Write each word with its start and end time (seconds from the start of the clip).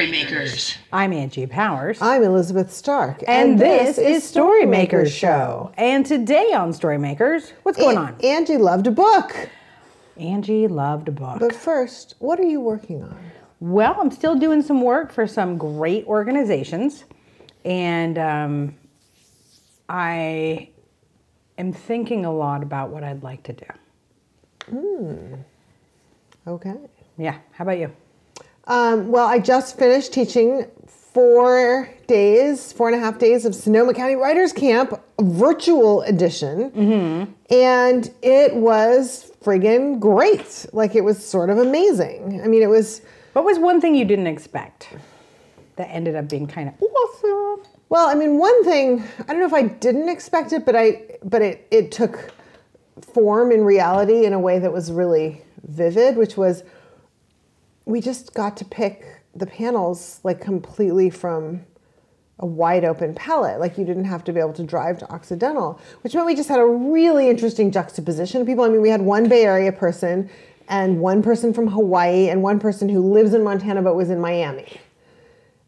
Storymakers. 0.00 0.78
I'm 0.94 1.12
Angie 1.12 1.46
Powers. 1.46 2.00
I'm 2.00 2.22
Elizabeth 2.22 2.72
Stark. 2.72 3.22
and 3.28 3.58
this 3.58 3.98
is 3.98 4.24
Storymakers 4.24 5.08
Show. 5.08 5.72
And 5.76 6.06
today 6.06 6.54
on 6.54 6.72
Storymakers, 6.72 7.52
what's 7.64 7.76
going 7.76 7.98
on? 7.98 8.16
Angie 8.24 8.56
loved 8.56 8.86
a 8.86 8.90
book. 8.90 9.50
Angie 10.16 10.68
loved 10.68 11.08
a 11.08 11.12
book. 11.12 11.38
But 11.38 11.54
first, 11.54 12.14
what 12.18 12.40
are 12.40 12.46
you 12.46 12.62
working 12.62 13.02
on? 13.02 13.14
Well, 13.60 13.94
I'm 14.00 14.10
still 14.10 14.34
doing 14.36 14.62
some 14.62 14.80
work 14.80 15.12
for 15.12 15.26
some 15.26 15.58
great 15.58 16.06
organizations. 16.06 17.04
And 17.66 18.16
um, 18.16 18.74
I 19.90 20.70
am 21.58 21.74
thinking 21.74 22.24
a 22.24 22.32
lot 22.32 22.62
about 22.62 22.88
what 22.88 23.04
I'd 23.04 23.22
like 23.22 23.42
to 23.42 23.52
do. 23.52 25.44
Okay. 26.46 26.76
Yeah, 27.18 27.36
how 27.52 27.64
about 27.64 27.76
you? 27.78 27.92
Um, 28.70 29.08
well, 29.08 29.26
I 29.26 29.40
just 29.40 29.76
finished 29.76 30.12
teaching 30.12 30.64
four 30.86 31.90
days, 32.06 32.72
four 32.72 32.88
and 32.88 32.96
a 32.96 33.00
half 33.00 33.18
days 33.18 33.44
of 33.44 33.52
Sonoma 33.52 33.92
County 33.92 34.14
Writers 34.14 34.52
Camp, 34.52 34.92
virtual 35.20 36.02
edition. 36.02 36.70
And 37.50 38.14
it 38.22 38.54
was 38.54 39.32
friggin' 39.42 39.98
great. 39.98 40.66
Like, 40.72 40.94
it 40.94 41.00
was 41.00 41.24
sort 41.24 41.50
of 41.50 41.58
amazing. 41.58 42.40
I 42.44 42.46
mean, 42.46 42.62
it 42.62 42.68
was. 42.68 43.02
What 43.32 43.44
was 43.44 43.58
one 43.58 43.80
thing 43.80 43.96
you 43.96 44.04
didn't 44.04 44.28
expect 44.28 44.88
that 45.74 45.88
ended 45.90 46.14
up 46.14 46.28
being 46.28 46.46
kind 46.46 46.68
of 46.68 46.80
awesome? 46.80 47.66
Well, 47.88 48.08
I 48.08 48.14
mean, 48.14 48.38
one 48.38 48.62
thing 48.62 49.02
I 49.18 49.32
don't 49.32 49.40
know 49.40 49.46
if 49.46 49.52
I 49.52 49.62
didn't 49.64 50.08
expect 50.08 50.52
it, 50.52 50.64
but 50.64 50.76
I 50.76 51.02
but 51.24 51.42
it 51.42 51.66
it 51.72 51.90
took 51.90 52.32
form 53.00 53.50
in 53.50 53.64
reality 53.64 54.26
in 54.26 54.32
a 54.32 54.38
way 54.38 54.60
that 54.60 54.72
was 54.72 54.92
really 54.92 55.42
vivid, 55.66 56.16
which 56.16 56.36
was 56.36 56.62
we 57.84 58.00
just 58.00 58.34
got 58.34 58.56
to 58.58 58.64
pick 58.64 59.22
the 59.34 59.46
panels 59.46 60.20
like 60.22 60.40
completely 60.40 61.10
from 61.10 61.64
a 62.38 62.46
wide 62.46 62.84
open 62.84 63.14
palette. 63.14 63.60
Like 63.60 63.78
you 63.78 63.84
didn't 63.84 64.06
have 64.06 64.24
to 64.24 64.32
be 64.32 64.40
able 64.40 64.54
to 64.54 64.64
drive 64.64 64.98
to 64.98 65.10
Occidental, 65.10 65.80
which 66.02 66.14
meant 66.14 66.26
we 66.26 66.34
just 66.34 66.48
had 66.48 66.58
a 66.58 66.66
really 66.66 67.28
interesting 67.28 67.70
juxtaposition 67.70 68.40
of 68.40 68.46
people. 68.46 68.64
I 68.64 68.68
mean, 68.68 68.80
we 68.80 68.88
had 68.88 69.02
one 69.02 69.28
Bay 69.28 69.44
Area 69.44 69.72
person 69.72 70.30
and 70.68 71.00
one 71.00 71.22
person 71.22 71.52
from 71.52 71.68
Hawaii 71.68 72.28
and 72.28 72.42
one 72.42 72.58
person 72.58 72.88
who 72.88 73.00
lives 73.00 73.34
in 73.34 73.44
Montana 73.44 73.82
but 73.82 73.94
was 73.94 74.10
in 74.10 74.20
Miami. 74.20 74.80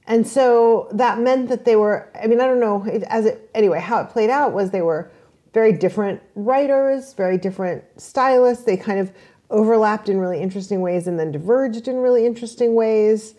And 0.07 0.27
so 0.27 0.89
that 0.93 1.21
meant 1.21 1.49
that 1.49 1.65
they 1.65 1.77
were, 1.77 2.11
I 2.21 2.27
mean, 2.27 2.41
I 2.41 2.47
don't 2.47 2.61
know, 2.61 2.85
it, 2.85 3.03
as 3.05 3.27
it, 3.27 3.51
anyway, 3.55 3.79
how 3.79 4.01
it 4.01 4.09
played 4.09 4.31
out 4.31 4.53
was 4.53 4.71
they 4.71 4.83
were 4.83 5.11
very 5.53 5.73
different 5.73 6.21
writers, 6.35 7.13
very 7.15 7.39
different 7.39 7.85
stylists. 8.01 8.65
They 8.65 8.77
kind 8.77 8.99
of 8.99 9.13
overlapped 9.53 10.09
in 10.09 10.19
really 10.19 10.41
interesting 10.41 10.81
ways 10.81 11.07
and 11.07 11.19
then 11.19 11.31
diverged 11.31 11.87
in 11.87 11.97
really 11.99 12.27
interesting 12.27 12.75
ways. 12.75 13.35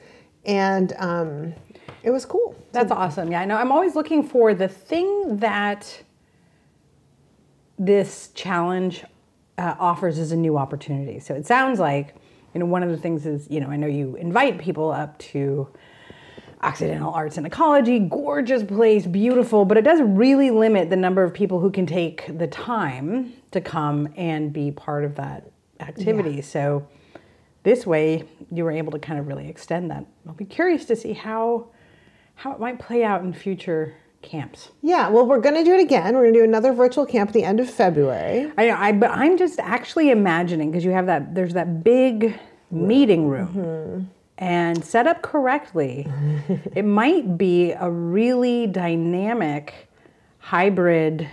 And 0.45 0.93
um, 0.99 1.53
it 2.03 2.11
was 2.11 2.25
cool. 2.25 2.55
That's 2.71 2.91
awesome. 2.91 3.31
Yeah, 3.31 3.41
I 3.41 3.45
know. 3.45 3.57
I'm 3.57 3.71
always 3.71 3.95
looking 3.95 4.23
for 4.23 4.53
the 4.53 4.67
thing 4.67 5.37
that 5.37 6.03
this 7.79 8.29
challenge 8.35 9.03
uh, 9.57 9.75
offers 9.79 10.19
as 10.19 10.31
a 10.31 10.37
new 10.37 10.57
opportunity. 10.57 11.19
So 11.19 11.33
it 11.33 11.47
sounds 11.47 11.79
like, 11.79 12.15
you 12.53 12.59
know, 12.59 12.65
one 12.67 12.83
of 12.83 12.89
the 12.89 12.97
things 12.97 13.25
is, 13.25 13.47
you 13.49 13.59
know, 13.59 13.67
I 13.67 13.75
know 13.75 13.87
you 13.87 14.15
invite 14.15 14.59
people 14.59 14.91
up 14.91 15.17
to 15.19 15.67
Occidental 16.61 17.11
Arts 17.11 17.37
and 17.37 17.45
Ecology, 17.45 17.99
gorgeous 17.99 18.63
place, 18.63 19.05
beautiful, 19.05 19.65
but 19.65 19.77
it 19.77 19.83
does 19.83 20.01
really 20.01 20.51
limit 20.51 20.89
the 20.89 20.95
number 20.95 21.23
of 21.23 21.33
people 21.33 21.59
who 21.59 21.71
can 21.71 21.85
take 21.85 22.37
the 22.37 22.47
time 22.47 23.33
to 23.51 23.59
come 23.59 24.13
and 24.15 24.53
be 24.53 24.71
part 24.71 25.03
of 25.03 25.15
that 25.15 25.52
activity. 25.83 26.41
So 26.41 26.87
this 27.63 27.85
way 27.85 28.25
you 28.51 28.63
were 28.63 28.71
able 28.71 28.91
to 28.91 28.99
kind 28.99 29.19
of 29.19 29.27
really 29.27 29.47
extend 29.47 29.89
that. 29.91 30.05
I'll 30.27 30.33
be 30.33 30.45
curious 30.45 30.85
to 30.85 30.95
see 30.95 31.13
how 31.13 31.67
how 32.35 32.51
it 32.51 32.59
might 32.59 32.79
play 32.79 33.03
out 33.03 33.23
in 33.23 33.31
future 33.31 33.95
camps. 34.23 34.69
Yeah, 34.81 35.09
well, 35.09 35.25
we're 35.25 35.39
going 35.39 35.55
to 35.55 35.63
do 35.63 35.73
it 35.73 35.81
again. 35.81 36.15
We're 36.15 36.23
going 36.23 36.33
to 36.33 36.39
do 36.39 36.43
another 36.43 36.73
virtual 36.73 37.05
camp 37.05 37.29
at 37.29 37.33
the 37.33 37.43
end 37.43 37.59
of 37.59 37.69
February. 37.69 38.51
I 38.57 38.67
know, 38.67 38.75
I 38.75 38.91
but 38.93 39.11
I'm 39.11 39.37
just 39.37 39.59
actually 39.59 40.09
imagining 40.09 40.71
because 40.71 40.83
you 40.83 40.91
have 40.91 41.05
that 41.05 41.35
there's 41.35 41.53
that 41.53 41.83
big 41.83 42.39
meeting 42.71 43.27
room. 43.27 43.47
Mm-hmm. 43.47 44.03
And 44.39 44.83
set 44.83 45.05
up 45.05 45.21
correctly, 45.21 46.07
it 46.75 46.83
might 46.83 47.37
be 47.37 47.71
a 47.71 47.89
really 47.89 48.67
dynamic 48.67 49.89
hybrid 50.43 51.25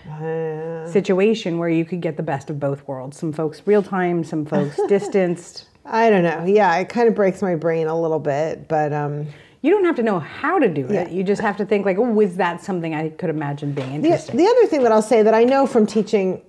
situation 0.87 1.59
where 1.59 1.69
you 1.69 1.85
could 1.85 2.01
get 2.01 2.17
the 2.17 2.23
best 2.23 2.49
of 2.49 2.61
both 2.61 2.87
worlds. 2.87 3.19
Some 3.19 3.33
folks 3.33 3.61
real 3.67 3.83
time, 3.83 4.23
some 4.23 4.47
folks 4.47 4.79
distanced. 4.89 5.67
I 5.85 6.11
don't 6.11 6.23
know. 6.23 6.45
Yeah, 6.47 6.77
it 6.77 6.89
kind 6.89 7.09
of 7.09 7.15
breaks 7.17 7.43
my 7.43 7.57
brain 7.57 7.89
a 7.89 8.01
little 8.01 8.21
bit, 8.21 8.69
but 8.69 8.93
um, 8.93 9.27
You 9.63 9.73
don't 9.73 9.85
have 9.85 9.97
to 9.97 10.05
know 10.05 10.21
how 10.21 10.61
to 10.61 10.69
do 10.69 10.87
it. 10.87 10.93
Yeah. 10.93 11.09
You 11.09 11.25
just 11.25 11.43
have 11.43 11.57
to 11.57 11.67
think 11.67 11.85
like, 11.85 11.99
oh, 11.99 12.21
is 12.21 12.37
that 12.37 12.63
something 12.63 12.95
I 12.95 13.09
could 13.09 13.31
imagine 13.31 13.73
being 13.73 14.01
The, 14.01 14.09
interesting? 14.11 14.37
the 14.37 14.47
other 14.47 14.67
thing 14.67 14.85
that 14.85 14.93
I'll 14.93 15.03
say 15.03 15.23
that 15.23 15.35
I 15.35 15.43
know 15.43 15.67
from 15.67 15.87
teaching 15.87 16.43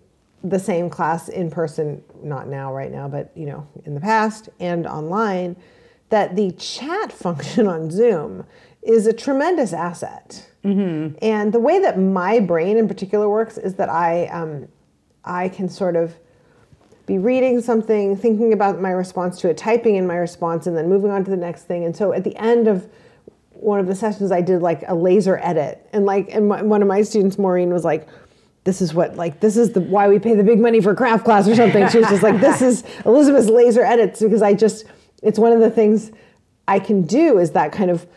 the 0.43 0.59
same 0.59 0.87
class 0.89 1.29
in 1.29 1.49
person, 1.49 2.03
not 2.23 2.47
now, 2.47 2.71
right 2.73 2.91
now, 2.91 3.07
but 3.07 3.31
you 3.35 3.47
know, 3.47 3.67
in 3.85 3.95
the 3.95 4.01
past 4.01 4.49
and 4.59 4.85
online, 4.85 5.55
that 6.09 6.35
the 6.35 6.51
chat 6.51 7.11
function 7.25 7.65
on 7.67 7.89
Zoom 7.89 8.45
is 8.83 9.07
a 9.07 9.13
tremendous 9.13 9.73
asset. 9.73 10.47
And 11.21 11.53
the 11.53 11.59
way 11.59 11.79
that 11.79 11.99
my 11.99 12.39
brain 12.39 12.77
in 12.77 12.87
particular 12.87 13.27
works 13.29 13.57
is 13.57 13.75
that 13.75 13.89
I, 13.89 14.27
um, 14.27 14.67
I 15.23 15.49
can 15.49 15.69
sort 15.69 15.95
of 15.95 16.15
be 17.05 17.17
reading 17.17 17.61
something, 17.61 18.15
thinking 18.15 18.53
about 18.53 18.79
my 18.79 18.91
response 18.91 19.39
to 19.41 19.49
it, 19.49 19.57
typing 19.57 19.95
in 19.95 20.07
my 20.07 20.15
response, 20.15 20.67
and 20.67 20.77
then 20.77 20.87
moving 20.87 21.11
on 21.11 21.23
to 21.23 21.31
the 21.31 21.37
next 21.37 21.63
thing. 21.63 21.83
And 21.83 21.95
so 21.95 22.13
at 22.13 22.23
the 22.23 22.35
end 22.37 22.67
of 22.67 22.87
one 23.51 23.79
of 23.79 23.87
the 23.87 23.95
sessions, 23.95 24.31
I 24.31 24.41
did 24.41 24.61
like 24.61 24.83
a 24.87 24.95
laser 24.95 25.37
edit, 25.41 25.87
and 25.93 26.05
like, 26.05 26.29
and 26.31 26.47
my, 26.47 26.61
one 26.61 26.81
of 26.81 26.87
my 26.87 27.01
students, 27.01 27.37
Maureen, 27.37 27.71
was 27.71 27.83
like, 27.83 28.07
"This 28.63 28.81
is 28.81 28.93
what 28.93 29.15
like 29.15 29.39
this 29.39 29.57
is 29.57 29.73
the 29.73 29.81
why 29.81 30.07
we 30.07 30.19
pay 30.19 30.35
the 30.35 30.43
big 30.43 30.59
money 30.59 30.81
for 30.81 30.95
craft 30.95 31.25
class 31.25 31.47
or 31.47 31.55
something." 31.55 31.87
She 31.89 31.99
was 31.99 32.07
just 32.07 32.23
like, 32.23 32.39
"This 32.39 32.61
is 32.61 32.83
Elizabeth's 33.05 33.49
laser 33.49 33.83
edits," 33.83 34.21
because 34.21 34.41
I 34.41 34.53
just 34.53 34.85
it's 35.21 35.37
one 35.37 35.51
of 35.51 35.59
the 35.59 35.69
things 35.69 36.11
I 36.67 36.79
can 36.79 37.03
do 37.03 37.37
is 37.37 37.51
that 37.51 37.71
kind 37.71 37.91
of 37.91 38.07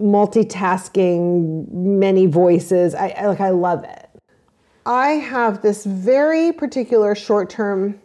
multitasking, 0.00 1.70
many 1.72 2.26
voices. 2.26 2.94
I, 2.94 3.08
I 3.10 3.26
like 3.26 3.40
I 3.40 3.50
love 3.50 3.84
it. 3.84 4.08
I 4.86 5.12
have 5.12 5.62
this 5.62 5.84
very 5.84 6.52
particular 6.52 7.14
short 7.14 7.48
term 7.50 8.00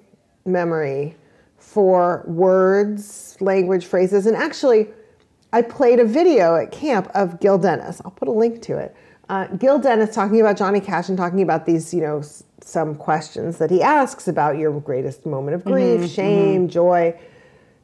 memory 0.45 1.15
for 1.57 2.23
words, 2.25 3.37
language, 3.41 3.85
phrases, 3.85 4.25
and 4.25 4.35
actually, 4.35 4.87
I 5.51 5.61
played 5.61 5.99
a 5.99 6.05
video 6.05 6.55
at 6.55 6.71
camp 6.71 7.09
of 7.13 7.39
Gil 7.39 7.57
Dennis. 7.57 8.01
I'll 8.05 8.11
put 8.11 8.27
a 8.27 8.31
link 8.31 8.61
to 8.63 8.77
it. 8.77 8.95
Uh, 9.27 9.47
Gil 9.47 9.77
Dennis 9.79 10.15
talking 10.15 10.39
about 10.39 10.57
Johnny 10.57 10.79
Cash 10.79 11.09
and 11.09 11.17
talking 11.17 11.41
about 11.41 11.65
these, 11.65 11.93
you 11.93 12.01
know, 12.01 12.19
s- 12.19 12.43
some 12.61 12.95
questions 12.95 13.57
that 13.57 13.69
he 13.69 13.81
asks 13.81 14.27
about 14.27 14.57
your 14.57 14.79
greatest 14.79 15.25
moment 15.25 15.55
of 15.55 15.63
grief, 15.63 16.09
shame, 16.09 16.67
joy, 16.69 17.19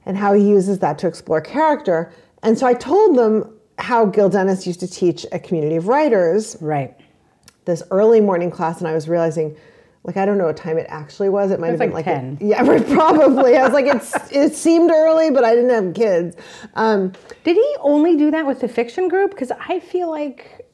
and 0.06 0.16
how 0.18 0.34
he 0.34 0.48
uses 0.48 0.80
that 0.80 0.98
to 1.00 1.08
explore 1.08 1.42
character. 1.42 2.12
And 2.44 2.58
so 2.58 2.66
I 2.66 2.74
told 2.74 3.18
them 3.18 3.52
how 3.78 4.06
Gil 4.06 4.30
Dennis 4.30 4.66
used 4.66 4.80
to 4.82 4.88
teach 4.88 5.26
a 5.32 5.40
community 5.40 5.76
of 5.76 5.88
writers 5.88 6.58
right. 6.62 6.96
this 7.66 7.84
early 7.92 8.22
morning 8.22 8.50
class 8.52 8.80
and 8.80 8.88
I 8.88 8.94
was 8.94 9.08
realizing 9.10 9.56
like 10.04 10.18
I 10.18 10.26
don't 10.26 10.38
know 10.38 10.46
what 10.46 10.56
time 10.58 10.78
it 10.78 10.86
actually 10.88 11.30
was. 11.30 11.50
It 11.52 11.60
might 11.60 11.68
have 11.72 11.80
was 11.80 11.88
been 11.88 11.92
like 11.94 12.06
like 12.06 12.16
10. 12.16 12.38
yeah, 12.40 12.62
probably. 12.94 13.58
I 13.58 13.64
was 13.64 13.74
like 13.74 13.88
it's 13.88 14.14
it 14.32 14.54
seemed 14.54 14.92
early, 14.92 15.32
but 15.32 15.44
I 15.44 15.56
didn't 15.56 15.72
have 15.72 15.94
kids. 15.96 16.36
Um, 16.76 17.12
Did 17.44 17.56
he 17.58 17.76
only 17.80 18.16
do 18.16 18.30
that 18.32 18.46
with 18.46 18.60
the 18.60 18.68
fiction 18.68 19.08
group? 19.08 19.32
Because 19.32 19.52
I 19.52 19.80
feel 19.80 20.10
like, 20.10 20.70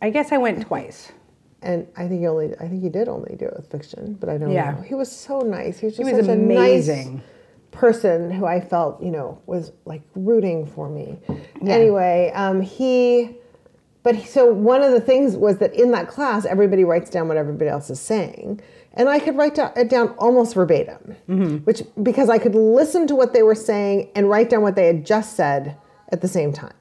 I 0.00 0.08
guess 0.10 0.32
I 0.32 0.38
went 0.38 0.62
twice. 0.66 1.12
and 1.60 1.86
I 1.96 2.08
think 2.08 2.20
he 2.20 2.26
only 2.26 2.54
I 2.58 2.68
think 2.68 2.82
he 2.82 2.88
did 2.88 3.06
only 3.06 3.36
do 3.36 3.44
it 3.44 3.54
with 3.54 3.70
fiction, 3.70 4.14
but 4.18 4.30
I 4.30 4.38
don't 4.38 4.50
Yeah. 4.50 4.70
know. 4.72 4.80
He 4.80 4.94
was 4.94 5.12
so 5.14 5.40
nice. 5.40 5.78
He 5.78 5.86
was 5.86 5.96
just 5.98 6.10
was 6.10 6.18
such 6.20 6.28
a 6.30 6.32
amazing. 6.32 7.16
nice 7.16 7.24
person 7.70 8.30
who 8.30 8.46
I 8.46 8.60
felt, 8.60 9.02
you 9.02 9.10
know, 9.10 9.40
was 9.46 9.72
like 9.84 10.02
rooting 10.14 10.66
for 10.66 10.88
me. 10.88 11.18
Anyway, 11.66 12.32
um, 12.34 12.60
he 12.60 13.36
but 14.02 14.14
he, 14.16 14.26
so 14.26 14.50
one 14.52 14.82
of 14.82 14.92
the 14.92 15.00
things 15.00 15.36
was 15.36 15.58
that 15.58 15.74
in 15.74 15.90
that 15.92 16.08
class, 16.08 16.44
everybody 16.46 16.84
writes 16.84 17.10
down 17.10 17.28
what 17.28 17.36
everybody 17.36 17.68
else 17.68 17.90
is 17.90 18.00
saying, 18.00 18.60
and 18.94 19.08
I 19.08 19.18
could 19.18 19.36
write 19.36 19.54
do- 19.54 19.68
it 19.76 19.88
down 19.90 20.08
almost 20.18 20.54
verbatim, 20.54 21.16
which 21.64 21.82
because 22.02 22.28
I 22.30 22.38
could 22.38 22.54
listen 22.54 23.06
to 23.08 23.14
what 23.14 23.34
they 23.34 23.42
were 23.42 23.54
saying 23.54 24.10
and 24.14 24.28
write 24.28 24.50
down 24.50 24.62
what 24.62 24.74
they 24.74 24.86
had 24.86 25.04
just 25.04 25.36
said 25.36 25.76
at 26.10 26.22
the 26.22 26.28
same 26.28 26.52
time. 26.52 26.72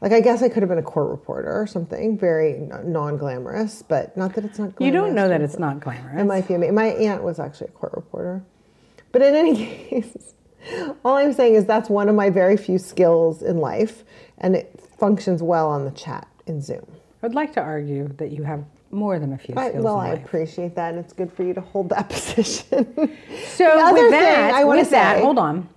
Like 0.00 0.12
I 0.12 0.20
guess 0.20 0.42
I 0.42 0.48
could 0.48 0.62
have 0.62 0.68
been 0.68 0.78
a 0.78 0.82
court 0.82 1.10
reporter 1.10 1.50
or 1.50 1.66
something, 1.66 2.16
very 2.18 2.58
non-glamorous, 2.84 3.82
but 3.82 4.16
not 4.16 4.34
that 4.34 4.44
it's 4.44 4.58
not. 4.58 4.76
Glamorous. 4.76 4.86
You 4.94 5.00
don't 5.00 5.14
know 5.14 5.28
that 5.28 5.40
it's 5.40 5.58
not 5.58 5.80
glamorous. 5.80 6.20
it 6.20 6.24
might 6.24 6.46
be. 6.46 6.56
My 6.70 6.86
aunt 6.88 7.22
was 7.22 7.38
actually 7.40 7.68
a 7.68 7.72
court 7.72 7.94
reporter. 7.94 8.44
But 9.14 9.22
in 9.22 9.34
any 9.36 9.54
case, 9.90 10.34
all 11.04 11.16
I'm 11.16 11.32
saying 11.32 11.54
is 11.54 11.64
that's 11.64 11.88
one 11.88 12.08
of 12.08 12.16
my 12.16 12.30
very 12.30 12.56
few 12.56 12.78
skills 12.78 13.42
in 13.42 13.58
life, 13.58 14.02
and 14.38 14.56
it 14.56 14.78
functions 14.98 15.40
well 15.40 15.68
on 15.70 15.84
the 15.84 15.92
chat 15.92 16.26
in 16.46 16.60
Zoom. 16.60 16.84
I 17.22 17.26
would 17.28 17.34
like 17.34 17.52
to 17.54 17.60
argue 17.60 18.08
that 18.18 18.32
you 18.32 18.42
have 18.42 18.64
more 18.90 19.20
than 19.20 19.32
a 19.32 19.38
few 19.38 19.54
I, 19.56 19.68
skills 19.68 19.84
well, 19.84 20.00
in 20.00 20.10
I 20.10 20.14
appreciate 20.14 20.74
that, 20.74 20.94
and 20.94 20.98
it's 20.98 21.12
good 21.12 21.32
for 21.32 21.44
you 21.44 21.54
to 21.54 21.60
hold 21.60 21.90
that 21.90 22.08
position. 22.10 22.86
So 23.46 23.92
with 23.92 24.10
that, 24.10 24.52
I 24.52 24.64
with 24.64 24.90
that, 24.90 25.16
say- 25.16 25.22
hold 25.22 25.38
on. 25.38 25.68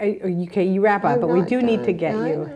I- 0.00 0.20
oh, 0.24 0.42
Okay, 0.44 0.66
you 0.66 0.80
wrap 0.80 1.04
up, 1.04 1.16
I'm 1.16 1.20
but 1.20 1.26
we 1.28 1.42
do 1.42 1.60
need 1.60 1.84
to 1.84 1.92
get 1.92 2.14
I 2.14 2.30
you. 2.30 2.50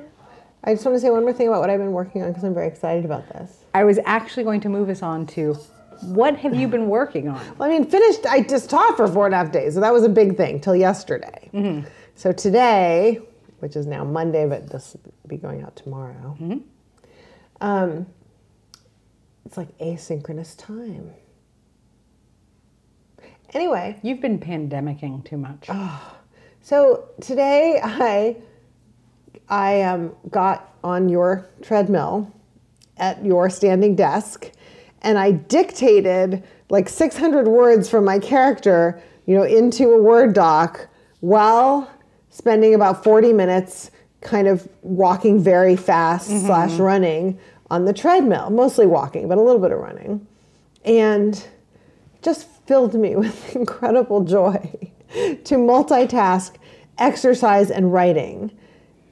I 0.64 0.72
just 0.74 0.86
want 0.86 0.96
to 0.96 1.00
say 1.00 1.10
one 1.10 1.22
more 1.22 1.34
thing 1.34 1.48
about 1.48 1.60
what 1.60 1.68
I've 1.68 1.80
been 1.80 1.92
working 1.92 2.22
on 2.22 2.28
because 2.28 2.44
I'm 2.44 2.54
very 2.54 2.68
excited 2.68 3.04
about 3.04 3.28
this. 3.28 3.64
I 3.74 3.84
was 3.84 3.98
actually 4.06 4.44
going 4.44 4.60
to 4.62 4.68
move 4.70 4.88
us 4.88 5.02
on 5.02 5.26
to 5.28 5.56
what 6.02 6.36
have 6.36 6.54
you 6.54 6.68
been 6.68 6.88
working 6.88 7.28
on? 7.28 7.40
Well, 7.58 7.68
I 7.68 7.72
mean, 7.72 7.88
finished. 7.88 8.26
I 8.26 8.42
just 8.42 8.70
taught 8.70 8.96
for 8.96 9.06
four 9.08 9.26
and 9.26 9.34
a 9.34 9.38
half 9.38 9.52
days, 9.52 9.74
so 9.74 9.80
that 9.80 9.92
was 9.92 10.02
a 10.04 10.08
big 10.08 10.36
thing 10.36 10.60
till 10.60 10.76
yesterday. 10.76 11.50
Mm-hmm. 11.52 11.88
So 12.14 12.32
today, 12.32 13.20
which 13.60 13.76
is 13.76 13.86
now 13.86 14.04
Monday, 14.04 14.46
but 14.46 14.68
this 14.68 14.96
will 15.04 15.12
be 15.28 15.36
going 15.36 15.62
out 15.62 15.76
tomorrow. 15.76 16.36
Mm-hmm. 16.40 16.58
Um, 17.60 18.06
it's 19.44 19.56
like 19.56 19.76
asynchronous 19.78 20.56
time. 20.56 21.10
Anyway, 23.54 23.98
You've 24.02 24.20
been 24.20 24.38
pandemicking 24.38 25.24
too 25.24 25.36
much. 25.36 25.68
so 26.62 27.08
today 27.20 27.80
I 27.82 28.36
I 29.48 29.82
um, 29.82 30.14
got 30.30 30.74
on 30.82 31.08
your 31.08 31.48
treadmill 31.60 32.32
at 32.96 33.24
your 33.24 33.50
standing 33.50 33.94
desk, 33.94 34.50
and 35.02 35.18
I 35.18 35.32
dictated 35.32 36.42
like 36.70 36.88
600 36.88 37.48
words 37.48 37.88
from 37.88 38.04
my 38.04 38.18
character, 38.18 39.02
you 39.26 39.36
know, 39.36 39.42
into 39.42 39.90
a 39.90 40.02
Word 40.02 40.32
doc 40.32 40.88
while 41.20 41.90
spending 42.30 42.74
about 42.74 43.04
40 43.04 43.32
minutes 43.32 43.90
kind 44.22 44.48
of 44.48 44.66
walking 44.82 45.42
very 45.42 45.76
fast 45.76 46.30
mm-hmm. 46.30 46.46
slash 46.46 46.72
running 46.74 47.38
on 47.70 47.84
the 47.84 47.92
treadmill, 47.92 48.50
mostly 48.50 48.86
walking, 48.86 49.28
but 49.28 49.38
a 49.38 49.40
little 49.40 49.60
bit 49.60 49.72
of 49.72 49.78
running, 49.78 50.26
and 50.84 51.46
just 52.22 52.46
filled 52.66 52.94
me 52.94 53.16
with 53.16 53.54
incredible 53.54 54.22
joy 54.24 54.58
to 55.44 55.56
multitask 55.56 56.54
exercise 56.98 57.70
and 57.70 57.92
writing. 57.92 58.50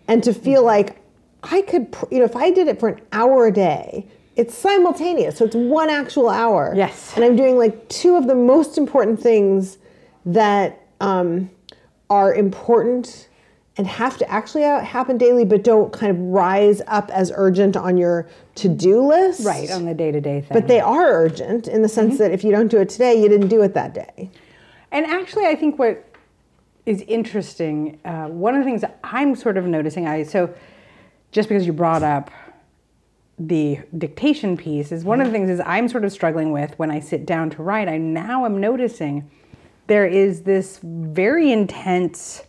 And 0.09 0.25
to 0.25 0.35
feel 0.35 0.63
mm-hmm. 0.63 0.67
like 0.67 1.03
I 1.43 1.63
could, 1.63 1.95
you 2.11 2.19
know, 2.19 2.25
if 2.25 2.37
I 2.37 2.51
did 2.51 2.69
it 2.69 2.81
for 2.81 2.89
an 2.89 3.01
hour 3.13 3.47
a 3.47 3.53
day, 3.53 4.07
it's 4.37 4.57
simultaneous. 4.57 5.37
So 5.37 5.45
it's 5.45 5.57
one 5.57 5.91
actual 5.91 6.29
hour. 6.29 6.73
Yes. 6.77 7.13
And 7.17 7.25
I'm 7.25 7.37
doing 7.37 7.59
like 7.59 7.89
two 7.89 8.17
of 8.17 8.27
the 8.27 8.35
most 8.35 8.79
important 8.79 9.21
things 9.21 9.79
that 10.27 10.87
um, 11.01 11.51
are 12.09 12.35
important 12.35 13.29
and 13.77 13.87
have 13.87 14.19
to 14.19 14.31
actually 14.31 14.63
happen 14.63 15.17
daily, 15.17 15.45
but 15.45 15.65
don't 15.65 15.93
kind 15.93 16.11
of 16.11 16.19
rise 16.19 16.83
up 16.87 17.11
as 17.11 17.33
urgent 17.35 17.77
on 17.77 17.97
your 17.97 18.29
to 18.57 18.69
do 18.69 19.01
list. 19.07 19.45
right, 19.47 19.71
on 19.71 19.87
the 19.87 19.95
day 19.95 20.11
to 20.11 20.21
day 20.21 20.41
thing. 20.41 20.51
But 20.53 20.69
they 20.69 20.81
are 20.81 21.09
urgent 21.09 21.67
in 21.67 21.81
the 21.81 21.89
sense 21.89 22.19
that 22.19 22.31
if 22.31 22.45
you 22.45 22.51
don't 22.51 22.69
do 22.69 22.79
it 22.79 22.91
today, 22.91 23.21
you 23.21 23.29
didn't 23.29 23.49
do 23.49 23.63
it 23.63 23.73
that 23.75 23.95
day. 23.95 24.31
And 24.93 25.07
actually, 25.07 25.47
I 25.47 25.55
think 25.55 25.79
what 25.79 26.05
is 26.85 27.03
interesting, 27.03 28.01
uh, 28.05 28.27
one 28.27 28.55
of 28.55 28.61
the 28.61 28.65
things 28.65 28.85
I'm 29.05 29.35
sort 29.35 29.57
of 29.57 29.65
noticing, 29.65 30.07
I 30.07 30.25
so 30.25 30.53
just 31.33 31.49
because 31.49 31.65
you 31.67 31.73
brought 31.73 32.03
up 32.03 32.31
the 33.41 33.81
dictation 33.97 34.55
piece, 34.55 34.93
is 34.93 35.03
one 35.03 35.23
of 35.23 35.27
the 35.27 35.33
things 35.33 35.49
is 35.49 35.61
I'm 35.65 35.89
sort 35.89 36.05
of 36.05 36.13
struggling 36.13 36.53
with 36.53 36.79
when 36.79 36.91
I 36.91 37.01
sit 37.01 37.25
down 37.25 37.49
to 37.51 37.63
write. 37.63 37.89
I 37.89 37.97
now 37.97 38.45
am 38.45 38.61
noticing 38.61 39.31
there 39.87 40.05
is 40.05 40.43
this 40.43 40.79
very 40.83 41.51
intense, 41.51 42.43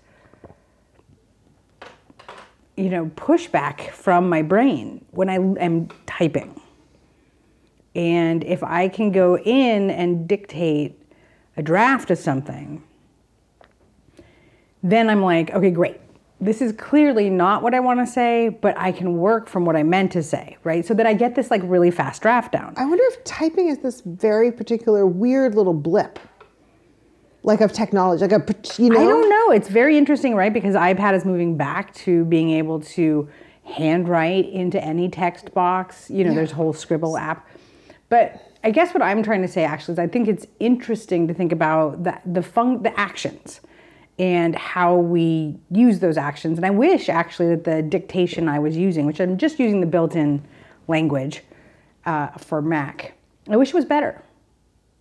you 2.75 2.89
know, 2.89 3.05
pushback 3.15 3.91
from 3.91 4.27
my 4.27 4.41
brain 4.41 5.05
when 5.11 5.29
I 5.29 5.35
am 5.35 5.87
typing. 6.05 6.59
And 7.95 8.43
if 8.43 8.61
I 8.61 8.89
can 8.89 9.13
go 9.13 9.37
in 9.37 9.89
and 9.89 10.27
dictate 10.27 11.01
a 11.55 11.63
draft 11.63 12.11
of 12.11 12.17
something, 12.17 12.83
then 14.83 15.09
I'm 15.09 15.21
like, 15.21 15.51
okay, 15.51 15.71
great. 15.71 16.00
This 16.41 16.59
is 16.59 16.71
clearly 16.71 17.29
not 17.29 17.61
what 17.61 17.75
I 17.75 17.79
want 17.79 17.99
to 17.99 18.07
say, 18.07 18.49
but 18.49 18.75
I 18.75 18.91
can 18.91 19.17
work 19.17 19.47
from 19.47 19.63
what 19.63 19.75
I 19.75 19.83
meant 19.83 20.11
to 20.13 20.23
say, 20.23 20.57
right? 20.63 20.83
So 20.83 20.95
that 20.95 21.05
I 21.05 21.13
get 21.13 21.35
this 21.35 21.51
like 21.51 21.61
really 21.63 21.91
fast 21.91 22.23
draft 22.23 22.51
down. 22.51 22.73
I 22.77 22.85
wonder 22.85 23.03
if 23.09 23.23
typing 23.23 23.67
is 23.67 23.77
this 23.77 24.01
very 24.01 24.51
particular 24.51 25.05
weird 25.05 25.53
little 25.53 25.75
blip, 25.75 26.17
like 27.43 27.61
of 27.61 27.71
technology, 27.71 28.25
like 28.25 28.31
a 28.31 28.81
you 28.81 28.89
know. 28.89 28.99
I 28.99 29.03
don't 29.03 29.29
know. 29.29 29.51
It's 29.51 29.69
very 29.69 29.99
interesting, 29.99 30.33
right? 30.33 30.51
Because 30.51 30.73
iPad 30.73 31.13
is 31.13 31.25
moving 31.25 31.57
back 31.57 31.93
to 31.95 32.25
being 32.25 32.49
able 32.49 32.79
to 32.81 33.29
handwrite 33.63 34.49
into 34.49 34.83
any 34.83 35.09
text 35.09 35.53
box. 35.53 36.09
You 36.09 36.23
know, 36.23 36.33
there's 36.33 36.53
a 36.53 36.55
whole 36.55 36.73
Scribble 36.73 37.17
app. 37.17 37.47
But 38.09 38.51
I 38.63 38.71
guess 38.71 38.95
what 38.95 39.03
I'm 39.03 39.21
trying 39.21 39.43
to 39.43 39.47
say 39.47 39.63
actually 39.63 39.93
is 39.93 39.99
I 39.99 40.07
think 40.07 40.27
it's 40.27 40.47
interesting 40.59 41.27
to 41.27 41.35
think 41.35 41.51
about 41.51 42.03
the 42.03 42.19
the 42.25 42.41
fun- 42.41 42.81
the 42.81 42.99
actions 42.99 43.61
and 44.19 44.55
how 44.55 44.95
we 44.95 45.55
use 45.71 45.99
those 45.99 46.17
actions. 46.17 46.57
And 46.57 46.65
I 46.65 46.69
wish 46.69 47.09
actually 47.09 47.49
that 47.55 47.63
the 47.63 47.81
dictation 47.81 48.47
I 48.47 48.59
was 48.59 48.77
using, 48.77 49.05
which 49.05 49.19
I'm 49.19 49.37
just 49.37 49.59
using 49.59 49.79
the 49.81 49.87
built-in 49.87 50.43
language 50.87 51.41
uh, 52.05 52.27
for 52.37 52.61
Mac, 52.61 53.13
I 53.49 53.57
wish 53.57 53.69
it 53.69 53.75
was 53.75 53.85
better. 53.85 54.21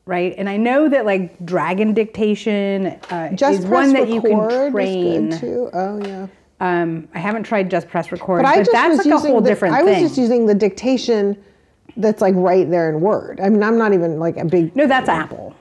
Right, 0.06 0.34
and 0.38 0.48
I 0.48 0.56
know 0.56 0.88
that 0.88 1.04
like 1.04 1.44
Dragon 1.44 1.92
dictation 1.94 2.86
uh, 3.10 3.30
Just 3.32 3.60
is 3.60 3.66
one 3.66 3.92
that 3.92 4.08
you 4.08 4.20
can 4.20 4.72
train. 4.72 5.38
too. 5.38 5.70
Oh 5.72 6.04
yeah. 6.04 6.26
Um, 6.58 7.08
I 7.14 7.18
haven't 7.18 7.44
tried 7.44 7.70
just 7.70 7.88
press 7.88 8.10
record, 8.10 8.42
But 8.42 8.48
but, 8.48 8.54
I 8.54 8.58
just 8.58 8.72
that's 8.72 8.96
was 8.96 9.06
like 9.06 9.14
a 9.14 9.18
whole 9.18 9.40
the, 9.40 9.48
different 9.48 9.74
I 9.74 9.82
was 9.82 9.94
thing. 9.94 10.02
just 10.04 10.18
using 10.18 10.46
the 10.46 10.54
dictation 10.54 11.36
that's 11.96 12.20
like 12.20 12.34
right 12.34 12.68
there 12.68 12.88
in 12.88 13.00
Word. 13.00 13.40
I 13.40 13.48
mean, 13.50 13.62
I'm 13.62 13.78
not 13.78 13.92
even 13.92 14.18
like 14.18 14.36
a 14.36 14.44
big. 14.44 14.74
no, 14.74 14.86
that's 14.86 15.08
Apple. 15.08 15.54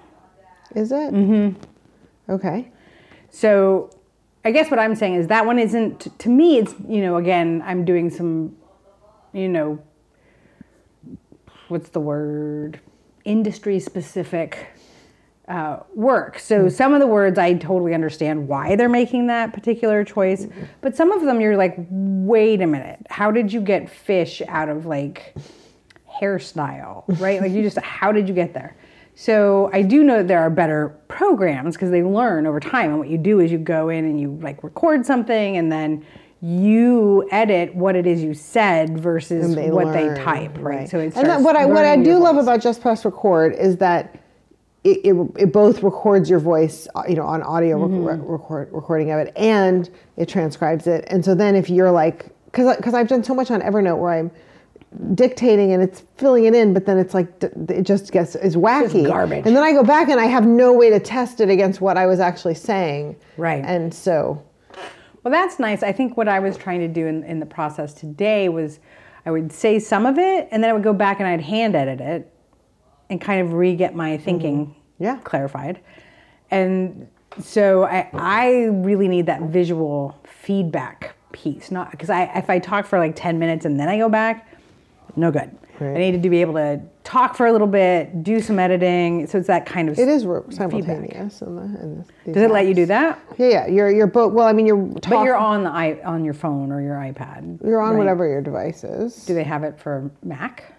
Is 0.74 0.92
it? 0.92 1.14
Mm-hmm. 1.14 2.32
Okay. 2.32 2.72
So 3.32 3.90
I 4.44 4.52
guess 4.52 4.72
what 4.72 4.80
I'm 4.80 4.96
saying 4.96 5.16
is 5.16 5.28
that 5.28 5.46
one 5.46 5.60
isn't 5.60 6.18
to 6.20 6.30
me. 6.30 6.58
It's 6.58 6.74
you 6.88 7.02
know 7.02 7.18
again 7.18 7.62
I'm 7.66 7.86
doing 7.86 8.10
some, 8.10 8.56
you 9.34 9.50
know, 9.50 9.80
what's 11.68 11.90
the 11.90 12.00
word? 12.00 12.80
Industry 13.26 13.80
specific 13.80 14.70
uh, 15.50 15.80
work. 15.96 16.38
So 16.38 16.70
some 16.70 16.94
of 16.94 17.00
the 17.00 17.08
words 17.08 17.40
I 17.40 17.56
totally 17.56 17.94
understand 17.94 18.48
why 18.48 18.76
they're 18.76 18.88
making 18.88 19.28
that 19.28 19.52
particular 19.52 20.04
choice, 20.04 20.48
but 20.82 20.96
some 20.96 21.12
of 21.12 21.24
them 21.24 21.42
you're 21.42 21.58
like, 21.58 21.76
wait 21.90 22.62
a 22.62 22.68
minute, 22.68 23.00
how 23.10 23.32
did 23.32 23.52
you 23.52 23.60
get 23.60 23.90
fish 23.90 24.44
out 24.48 24.70
of 24.70 24.86
like 24.86 25.36
hairstyle, 26.22 27.04
right? 27.20 27.42
like 27.42 27.52
you 27.52 27.64
just, 27.64 27.80
how 27.80 28.12
did 28.12 28.28
you 28.28 28.36
get 28.36 28.54
there? 28.54 28.76
So 29.20 29.70
I 29.74 29.82
do 29.82 30.02
know 30.02 30.20
that 30.20 30.30
there 30.30 30.40
are 30.40 30.50
better 30.50 30.96
programs 31.10 31.76
because 31.76 31.92
they 31.92 32.04
learn 32.04 32.48
over 32.48 32.62
time. 32.62 32.92
And 32.92 33.00
what 33.00 33.10
you 33.10 33.18
do 33.18 33.42
is 33.42 33.52
you 33.52 33.58
go 33.58 33.90
in 33.90 34.06
and 34.06 34.18
you 34.18 34.40
like 34.42 34.64
record 34.64 35.06
something 35.06 35.58
and 35.58 35.70
then 35.70 36.06
you 36.42 37.28
edit 37.30 37.76
what 37.76 37.98
it 37.98 38.08
is 38.08 38.24
you 38.24 38.34
said 38.34 38.98
versus 38.98 39.56
They 39.56 39.72
what 39.72 39.88
learn, 39.88 40.16
they 40.16 40.24
type, 40.24 40.58
right? 40.60 40.88
So 40.88 41.00
it 41.00 41.18
and 41.18 41.28
that, 41.28 41.42
what 41.42 41.58
I 41.58 41.66
what 41.66 41.84
I 41.84 41.98
do 41.98 42.18
love 42.18 42.38
voice. 42.38 42.44
about 42.44 42.62
Just 42.62 42.82
Press 42.82 43.04
Record 43.04 43.56
is 43.56 43.76
that 43.80 44.24
it, 44.86 45.02
it, 45.04 45.32
it 45.38 45.52
both 45.52 45.84
records 45.84 46.30
your 46.30 46.40
voice, 46.40 46.88
uh, 46.96 47.04
you 47.10 47.16
know, 47.16 47.26
on 47.26 47.44
audio 47.44 47.78
Mm-hmm. 47.78 48.26
record, 48.26 48.70
recording 48.72 49.12
of 49.12 49.20
it, 49.20 49.34
and 49.36 49.90
it 50.16 50.30
transcribes 50.30 50.88
it. 50.88 51.04
And 51.10 51.26
so 51.26 51.36
then 51.36 51.58
if 51.58 51.70
you're 51.70 51.92
like, 51.92 52.34
because 52.46 52.78
because 52.78 52.94
I've 52.94 53.10
done 53.10 53.26
so 53.26 53.36
much 53.36 53.52
on 53.52 53.60
Evernote 53.60 54.00
where 54.00 54.14
I'm 54.14 54.32
dictating 55.14 55.72
and 55.72 55.84
it's 55.84 56.04
filling 56.18 56.46
it 56.46 56.56
in, 56.56 56.74
but 56.74 56.86
then 56.86 56.98
it's 56.98 57.14
like 57.14 57.44
it 57.44 57.84
just 57.84 58.12
gets 58.12 58.36
is 58.36 58.56
wacky, 58.56 59.06
garbage. 59.06 59.46
And 59.46 59.56
then 59.56 59.64
I 59.64 59.72
go 59.72 59.84
back 59.84 60.10
and 60.10 60.20
I 60.20 60.26
have 60.26 60.46
no 60.46 60.74
way 60.74 60.90
to 60.90 61.00
test 61.00 61.42
it 61.42 61.50
against 61.50 61.80
what 61.80 61.98
I 61.98 62.08
was 62.08 62.20
actually 62.20 62.56
saying, 62.56 63.16
Right. 63.38 63.64
And 63.66 63.94
so 63.94 64.44
Well, 65.24 65.32
that's 65.32 65.60
nice. 65.60 65.84
I 65.84 65.92
think 65.92 66.18
what 66.18 66.28
I 66.28 66.40
was 66.40 66.58
trying 66.58 66.80
to 66.80 66.88
do 66.88 67.06
in, 67.06 67.24
in 67.24 67.40
the 67.40 67.46
process 67.46 67.94
today 67.94 68.50
was 68.50 68.80
I 69.26 69.32
would 69.32 69.52
say 69.52 69.80
some 69.80 70.06
of 70.06 70.18
it 70.18 70.48
and 70.52 70.64
then 70.64 70.72
I 70.72 70.74
would 70.74 70.84
go 70.84 70.94
back 70.94 71.20
and 71.20 71.28
I'd 71.28 71.42
hand 71.42 71.76
edit 71.76 72.02
it 72.02 72.34
and 73.10 73.22
kind 73.22 73.42
of 73.42 73.54
re 73.54 73.76
get 73.76 73.96
my 73.96 74.18
thinking 74.18 74.68
mm. 74.68 74.74
Yeah. 74.98 75.18
clarified. 75.24 75.80
And 76.52 77.08
so 77.40 77.84
I, 77.84 78.10
I 78.14 78.64
really 78.72 79.08
need 79.08 79.28
that 79.28 79.44
visual 79.44 80.20
feedback 80.26 81.16
piece, 81.32 81.70
not 81.70 81.92
because 81.92 82.10
I 82.10 82.24
if 82.36 82.50
I 82.50 82.58
talk 82.60 82.86
for 82.88 82.98
like 82.98 83.16
10 83.16 83.38
minutes 83.38 83.66
and 83.66 83.80
then 83.80 83.88
I 83.88 83.98
go 83.98 84.10
back, 84.10 84.48
no 85.16 85.32
good. 85.32 85.56
Right. 85.80 85.96
I 85.96 86.00
needed 86.00 86.24
to 86.24 86.30
be 86.30 86.42
able 86.42 86.56
to 86.56 86.82
talk 87.06 87.36
for 87.36 87.48
a 87.48 87.52
little 87.52 87.68
bit, 87.68 88.24
do 88.24 88.42
some 88.42 88.60
editing. 88.60 89.28
So 89.28 89.38
it's 89.38 89.48
that 89.48 89.66
kind 89.66 89.88
of 89.88 89.98
it 89.98 90.08
is 90.08 90.24
simultaneous. 90.24 91.42
In 91.42 91.56
the, 91.56 91.62
in 91.62 92.06
the, 92.26 92.34
Does 92.34 92.44
it 92.44 92.52
let 92.52 92.68
you 92.68 92.74
do 92.74 92.86
that? 92.88 93.20
Yeah, 93.38 93.48
yeah. 93.48 93.68
You're 93.68 93.92
you're 93.92 94.08
both. 94.08 94.34
Well, 94.34 94.48
I 94.48 94.54
mean, 94.54 94.66
you're. 94.66 94.94
Talk, 95.00 95.12
But 95.12 95.24
you're 95.24 95.38
on 95.38 95.64
the 95.64 95.70
i 95.70 96.02
on 96.04 96.26
your 96.26 96.34
phone 96.34 96.72
or 96.72 96.82
your 96.82 96.96
iPad. 96.96 97.64
You're 97.64 97.82
on 97.82 97.92
right? 97.92 97.98
whatever 97.98 98.28
your 98.28 98.42
device 98.42 98.84
is. 98.84 99.26
Do 99.26 99.34
they 99.34 99.44
have 99.44 99.64
it 99.64 99.80
for 99.80 100.12
Mac? 100.24 100.76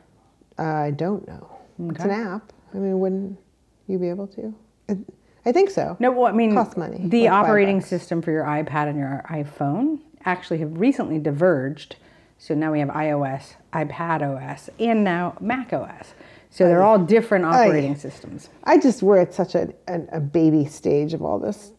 Uh, 0.59 0.65
I 0.65 0.91
don't 0.91 1.27
know. 1.27 1.59
It's 1.89 2.05
an 2.05 2.11
app. 2.11 2.53
I 2.75 2.77
mean, 2.77 3.01
wouldn't 3.01 3.39
you 3.87 3.99
be 3.99 4.09
able 4.11 4.27
to? 4.29 4.55
I, 4.89 4.99
I 5.47 5.53
think 5.53 5.71
so. 5.71 5.97
No, 5.99 6.11
well, 6.11 6.27
I 6.27 6.33
mean, 6.33 6.55
Costs 6.55 6.77
money, 6.77 7.01
the 7.09 7.25
like 7.25 7.33
operating 7.33 7.81
system 7.81 8.21
for 8.21 8.31
your 8.31 8.45
iPad 8.45 8.89
and 8.89 8.99
your 8.99 9.25
iPhone 9.31 10.01
actually 10.25 10.59
have 10.59 10.79
recently 10.79 11.19
diverged. 11.19 11.97
So 12.41 12.55
now 12.55 12.73
we 12.73 12.81
have 12.81 12.89
iOS, 12.89 13.53
iPad 13.75 14.23
OS, 14.23 14.71
and 14.79 15.05
now 15.05 15.37
Mac 15.41 15.75
OS. 15.75 16.15
So 16.49 16.65
they're 16.65 16.83
all 16.83 16.99
different 16.99 17.45
operating 17.45 17.95
systems. 17.95 18.49
I 18.65 18.79
just 18.79 19.03
we're 19.03 19.19
at 19.19 19.35
such 19.35 19.55
a, 19.55 19.73
a, 19.89 20.01
a 20.13 20.21
baby 20.21 20.65
stage 20.65 21.13
of 21.13 21.21
all 21.21 21.39
this 21.39 21.73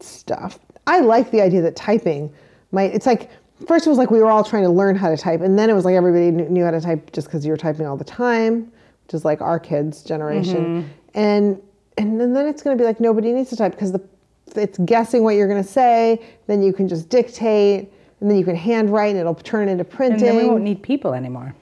stuff. 0.00 0.58
I 0.86 1.00
like 1.00 1.30
the 1.30 1.40
idea 1.40 1.62
that 1.62 1.76
typing 1.76 2.30
might. 2.72 2.94
It's 2.94 3.06
like 3.06 3.30
first 3.66 3.86
it 3.86 3.88
was 3.88 3.98
like 3.98 4.10
we 4.10 4.18
were 4.18 4.30
all 4.30 4.44
trying 4.44 4.64
to 4.64 4.68
learn 4.68 4.96
how 4.96 5.08
to 5.08 5.16
type, 5.16 5.40
and 5.40 5.58
then 5.58 5.70
it 5.70 5.72
was 5.72 5.86
like 5.86 5.94
everybody 5.94 6.30
knew, 6.30 6.46
knew 6.50 6.64
how 6.64 6.72
to 6.72 6.80
type 6.82 7.10
just 7.12 7.28
because 7.28 7.46
you 7.46 7.50
were 7.50 7.56
typing 7.56 7.86
all 7.86 7.96
the 7.96 8.04
time, 8.04 8.70
which 9.06 9.14
is 9.14 9.24
like 9.24 9.40
our 9.40 9.58
kids' 9.58 10.02
generation, 10.02 10.82
mm-hmm. 10.82 10.88
and 11.14 11.62
and 11.96 12.20
then, 12.20 12.34
then 12.34 12.46
it's 12.46 12.62
going 12.62 12.76
to 12.76 12.80
be 12.80 12.86
like 12.86 13.00
nobody 13.00 13.32
needs 13.32 13.48
to 13.48 13.56
type 13.56 13.72
because 13.72 13.92
the 13.92 14.02
it's 14.56 14.76
guessing 14.80 15.24
what 15.24 15.36
you're 15.36 15.48
going 15.48 15.62
to 15.62 15.68
say. 15.68 16.22
Then 16.48 16.62
you 16.62 16.74
can 16.74 16.86
just 16.86 17.08
dictate, 17.08 17.90
and 18.22 18.30
then 18.30 18.38
you 18.38 18.44
can 18.44 18.54
handwrite, 18.56 19.10
and 19.10 19.18
it'll 19.18 19.34
turn 19.34 19.68
into 19.68 19.82
And 19.84 19.90
printing. 19.90 20.20
then 20.20 20.36
we 20.36 20.44
won't 20.44 20.62
need 20.62 20.80
people 20.82 21.12
anymore. 21.12 21.54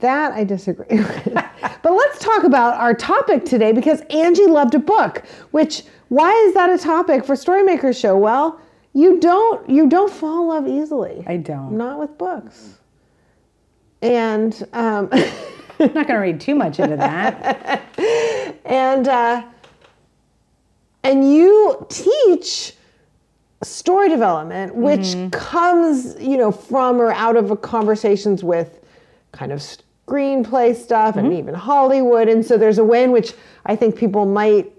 That 0.00 0.32
I 0.32 0.42
disagree 0.44 0.86
with. 0.98 1.32
but 1.34 1.92
let's 1.92 2.18
talk 2.18 2.42
about 2.44 2.74
our 2.74 2.94
topic 2.94 3.44
today 3.44 3.70
because 3.72 4.00
Angie 4.10 4.46
loved 4.46 4.74
a 4.74 4.78
book, 4.78 5.22
which 5.52 5.84
why 6.08 6.32
is 6.48 6.54
that 6.54 6.68
a 6.70 6.78
topic 6.78 7.24
for 7.24 7.34
Storymakers 7.36 7.98
show? 7.98 8.16
Well, 8.18 8.60
you 8.92 9.20
don't 9.20 9.68
you 9.70 9.88
don't 9.88 10.10
fall 10.12 10.42
in 10.42 10.48
love 10.48 10.68
easily. 10.68 11.22
I 11.26 11.36
don't. 11.36 11.76
Not 11.76 11.98
with 12.00 12.18
books. 12.18 12.78
And 14.02 14.66
um, 14.72 15.08
I'm 15.12 15.92
not 15.94 15.94
going 15.94 16.06
to 16.06 16.14
read 16.16 16.40
too 16.40 16.54
much 16.54 16.80
into 16.80 16.96
that. 16.96 17.82
and 18.64 19.06
uh, 19.08 19.44
and 21.04 21.32
you 21.32 21.86
teach 21.88 22.74
story 23.64 24.08
development, 24.08 24.74
which 24.74 25.00
Mm-hmm. 25.00 25.28
comes 25.30 26.16
you 26.20 26.36
know 26.36 26.50
from 26.52 27.00
or 27.00 27.12
out 27.12 27.36
of 27.36 27.60
conversations 27.62 28.42
with 28.44 28.80
kind 29.32 29.52
of 29.52 29.60
screenplay 29.60 30.74
stuff 30.74 31.16
Mm-hmm. 31.16 31.26
and 31.26 31.34
even 31.38 31.54
Hollywood. 31.54 32.28
And 32.28 32.44
so 32.44 32.56
there's 32.58 32.78
a 32.78 32.84
way 32.84 33.02
in 33.04 33.10
which 33.12 33.32
I 33.66 33.76
think 33.76 33.96
people 33.96 34.26
might 34.26 34.70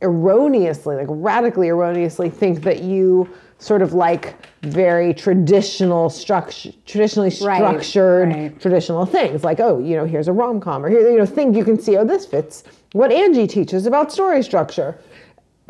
erroneously, 0.00 0.96
like 0.96 1.06
radically 1.08 1.68
erroneously, 1.68 2.28
think 2.30 2.62
that 2.62 2.82
you 2.82 3.28
sort 3.58 3.82
of 3.82 3.92
like 3.92 4.34
very 4.62 5.14
traditional 5.14 6.10
structure, 6.10 6.72
traditionally 6.86 7.30
structured 7.30 8.28
right. 8.28 8.60
traditional 8.60 9.06
things 9.06 9.44
like 9.44 9.60
oh 9.60 9.78
you 9.78 9.94
know 9.96 10.04
here's 10.04 10.26
a 10.26 10.32
rom-com 10.32 10.84
or 10.84 10.88
here 10.88 11.08
you 11.08 11.16
know 11.16 11.26
things 11.26 11.56
you 11.56 11.64
can 11.64 11.78
see 11.80 11.96
oh 11.96 12.04
this 12.04 12.26
fits 12.26 12.64
what 12.92 13.12
angie 13.12 13.46
teaches 13.46 13.86
about 13.86 14.10
story 14.10 14.42
structure 14.42 14.98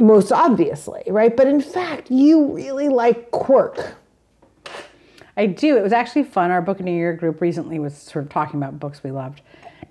most 0.03 0.33
obviously 0.33 1.03
right 1.09 1.37
but 1.37 1.47
in 1.47 1.61
fact 1.61 2.11
you 2.11 2.53
really 2.55 2.89
like 2.89 3.31
quirk 3.31 3.95
I 5.37 5.47
do. 5.47 5.77
It 5.77 5.83
was 5.83 5.93
actually 5.93 6.25
fun. 6.25 6.51
Our 6.51 6.61
Book 6.61 6.81
a 6.81 6.85
Year 6.85 7.15
group 7.15 7.41
recently 7.41 7.79
was 7.79 7.97
sort 7.97 8.25
of 8.25 8.31
talking 8.31 8.61
about 8.61 8.79
books 8.79 9.03
we 9.03 9.11
loved. 9.11 9.41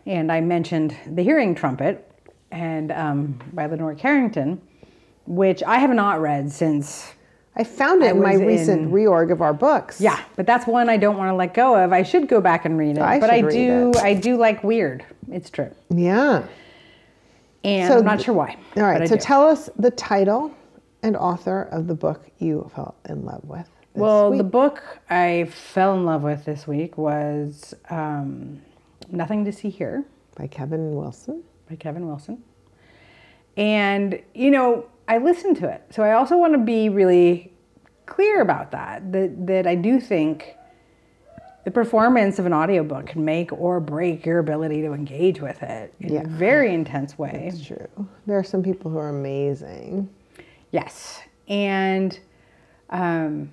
And 0.06 0.32
I 0.32 0.41
mentioned 0.41 0.96
The 1.08 1.24
Hearing 1.24 1.56
Trumpet 1.56 2.08
and 2.51 2.91
um, 2.91 3.39
by 3.53 3.65
Lenore 3.65 3.96
Carrington, 3.96 4.62
which 5.25 5.63
I 5.63 5.77
have 5.77 5.91
not 5.91 6.22
read 6.22 6.51
since. 6.51 7.13
i 7.56 7.63
found 7.63 8.03
it 8.03 8.08
I 8.08 8.10
in 8.12 8.22
my 8.22 8.34
recent 8.34 8.84
in- 8.84 8.91
reorg 8.91 9.32
of 9.32 9.41
our 9.41 9.53
books 9.53 10.00
Yeah, 10.00 10.22
but 10.36 10.46
that's 10.46 10.68
one 10.68 10.89
I 10.89 10.98
don't 10.98 11.18
want 11.18 11.30
to 11.30 11.36
let 11.36 11.53
go 11.53 11.75
of. 11.75 11.91
I 11.91 12.03
should 12.03 12.27
go 12.27 12.39
back 12.39 12.65
and 12.65 12.77
read 12.77 12.98
it. 12.98 13.01
I 13.01 13.20
but 13.20 13.30
I 13.30 13.41
do 13.41 13.89
it. 13.89 13.98
I 13.98 14.13
do 14.13 14.38
like 14.38 14.63
weird. 14.63 15.03
It's 15.32 15.50
true. 15.50 15.72
yeah 15.89 16.46
And 17.63 17.91
So 17.91 18.00
I'm 18.00 18.06
not 18.06 18.22
sure 18.22 18.34
why. 18.34 18.58
all 18.77 18.84
right 18.84 19.08
so 19.08 19.15
do. 19.15 19.22
tell 19.22 19.48
us 19.48 19.70
the 19.77 19.91
title 19.91 20.51
and 21.03 21.15
author 21.15 21.63
of 21.63 21.88
the 21.88 21.96
book 21.96 22.27
you 22.39 22.70
fell 22.74 22.96
in 23.10 23.25
love 23.25 23.44
with 23.44 23.65
this 23.94 24.01
Well, 24.01 24.32
the 24.36 24.44
book 24.44 25.00
I 25.10 25.48
fell 25.51 25.96
in 25.96 26.06
love 26.06 26.24
with 26.24 26.46
this 26.46 26.68
week 26.68 26.98
was 26.98 27.74
um, 27.89 28.62
Nothing 29.10 29.44
to 29.46 29.51
See 29.51 29.70
Here 29.70 30.06
by 30.36 30.48
kevin 30.48 30.96
wilson 30.96 31.44
by 31.72 31.77
Kevin 31.77 32.06
Wilson. 32.06 32.44
And, 33.58 34.22
you 34.34 34.51
know, 34.51 34.86
I 35.08 35.18
listened 35.18 35.58
to 35.58 35.68
it. 35.70 35.84
So 35.89 36.03
I 36.03 36.13
also 36.13 36.38
want 36.38 36.53
to 36.53 36.60
be 36.60 36.89
really 36.89 37.53
clear 38.06 38.41
about 38.41 38.72
that, 38.72 39.12
that, 39.13 39.48
that 39.48 39.68
I 39.68 39.75
do 39.75 40.00
think 40.00 40.56
the 41.63 41.72
performance 41.72 42.39
of 42.39 42.46
an 42.46 42.53
audiobook 42.53 43.06
can 43.08 43.24
make 43.24 43.51
or 43.53 43.80
break 43.80 44.25
your 44.25 44.39
ability 44.39 44.82
to 44.82 44.94
engage 44.94 45.39
with 45.41 45.62
it 45.62 45.94
in 46.00 46.13
Yeah. 46.13 46.22
a 46.22 46.27
very 46.27 46.74
intense 46.74 47.18
way. 47.18 47.46
it's 47.53 47.65
true 47.65 47.88
there 48.25 48.38
are 48.38 48.44
some 48.44 48.63
people 48.63 48.89
who 48.91 48.98
are 48.98 49.10
amazing 49.10 50.10
Yes. 50.72 51.20
And, 51.50 52.18
um, 52.91 53.51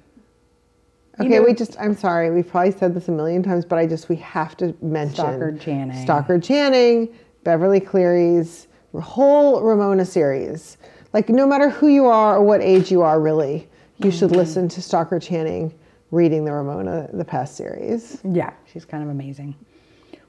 You 1.18 1.24
Okay, 1.26 1.38
know- 1.40 1.42
we 1.46 1.52
just, 1.52 1.76
I'm 1.80 1.96
sorry, 1.96 2.30
we've 2.30 2.48
probably 2.48 2.70
said 2.70 2.94
this 2.94 3.08
a 3.08 3.10
million 3.10 3.42
times, 3.42 3.64
but 3.64 3.76
I 3.76 3.86
just, 3.86 4.08
we 4.08 4.14
have 4.16 4.56
to 4.58 4.72
mention 4.80 5.16
Stockard 5.16 5.60
Channing. 5.60 6.00
Stockard 6.04 6.42
Channing, 6.44 7.08
Beverly 7.42 7.80
Cleary's 7.80 8.68
whole 9.00 9.60
Ramona 9.62 10.04
series. 10.04 10.76
Like, 11.12 11.28
no 11.28 11.44
matter 11.44 11.70
who 11.70 11.88
you 11.88 12.06
are 12.06 12.36
or 12.36 12.44
what 12.44 12.60
age 12.62 12.92
you 12.92 13.02
are, 13.02 13.20
really, 13.20 13.68
you 13.96 14.12
should 14.12 14.28
Mm-hmm. 14.30 14.38
listen 14.38 14.68
to 14.68 14.80
Stockard 14.80 15.22
Channing 15.22 15.74
reading 16.10 16.44
the 16.44 16.52
Ramona, 16.52 17.08
the 17.12 17.24
Pest 17.24 17.56
series. 17.56 18.18
Yeah, 18.24 18.52
she's 18.72 18.84
kind 18.84 19.02
of 19.02 19.10
amazing. 19.10 19.54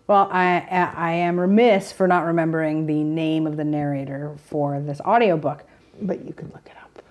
Well, 0.08 0.28
I 0.32 0.66
I 0.96 1.12
am 1.12 1.40
remiss 1.40 1.92
for 1.92 2.08
not 2.08 2.26
remembering 2.26 2.88
the 2.88 3.04
name 3.04 3.46
of 3.46 3.58
the 3.58 3.64
narrator 3.64 4.36
for 4.48 4.80
this 4.80 5.00
audiobook. 5.02 5.64
But 6.02 6.26
you 6.26 6.34
can 6.34 6.48
look 6.48 6.66
it 6.66 6.74
up. 6.82 7.04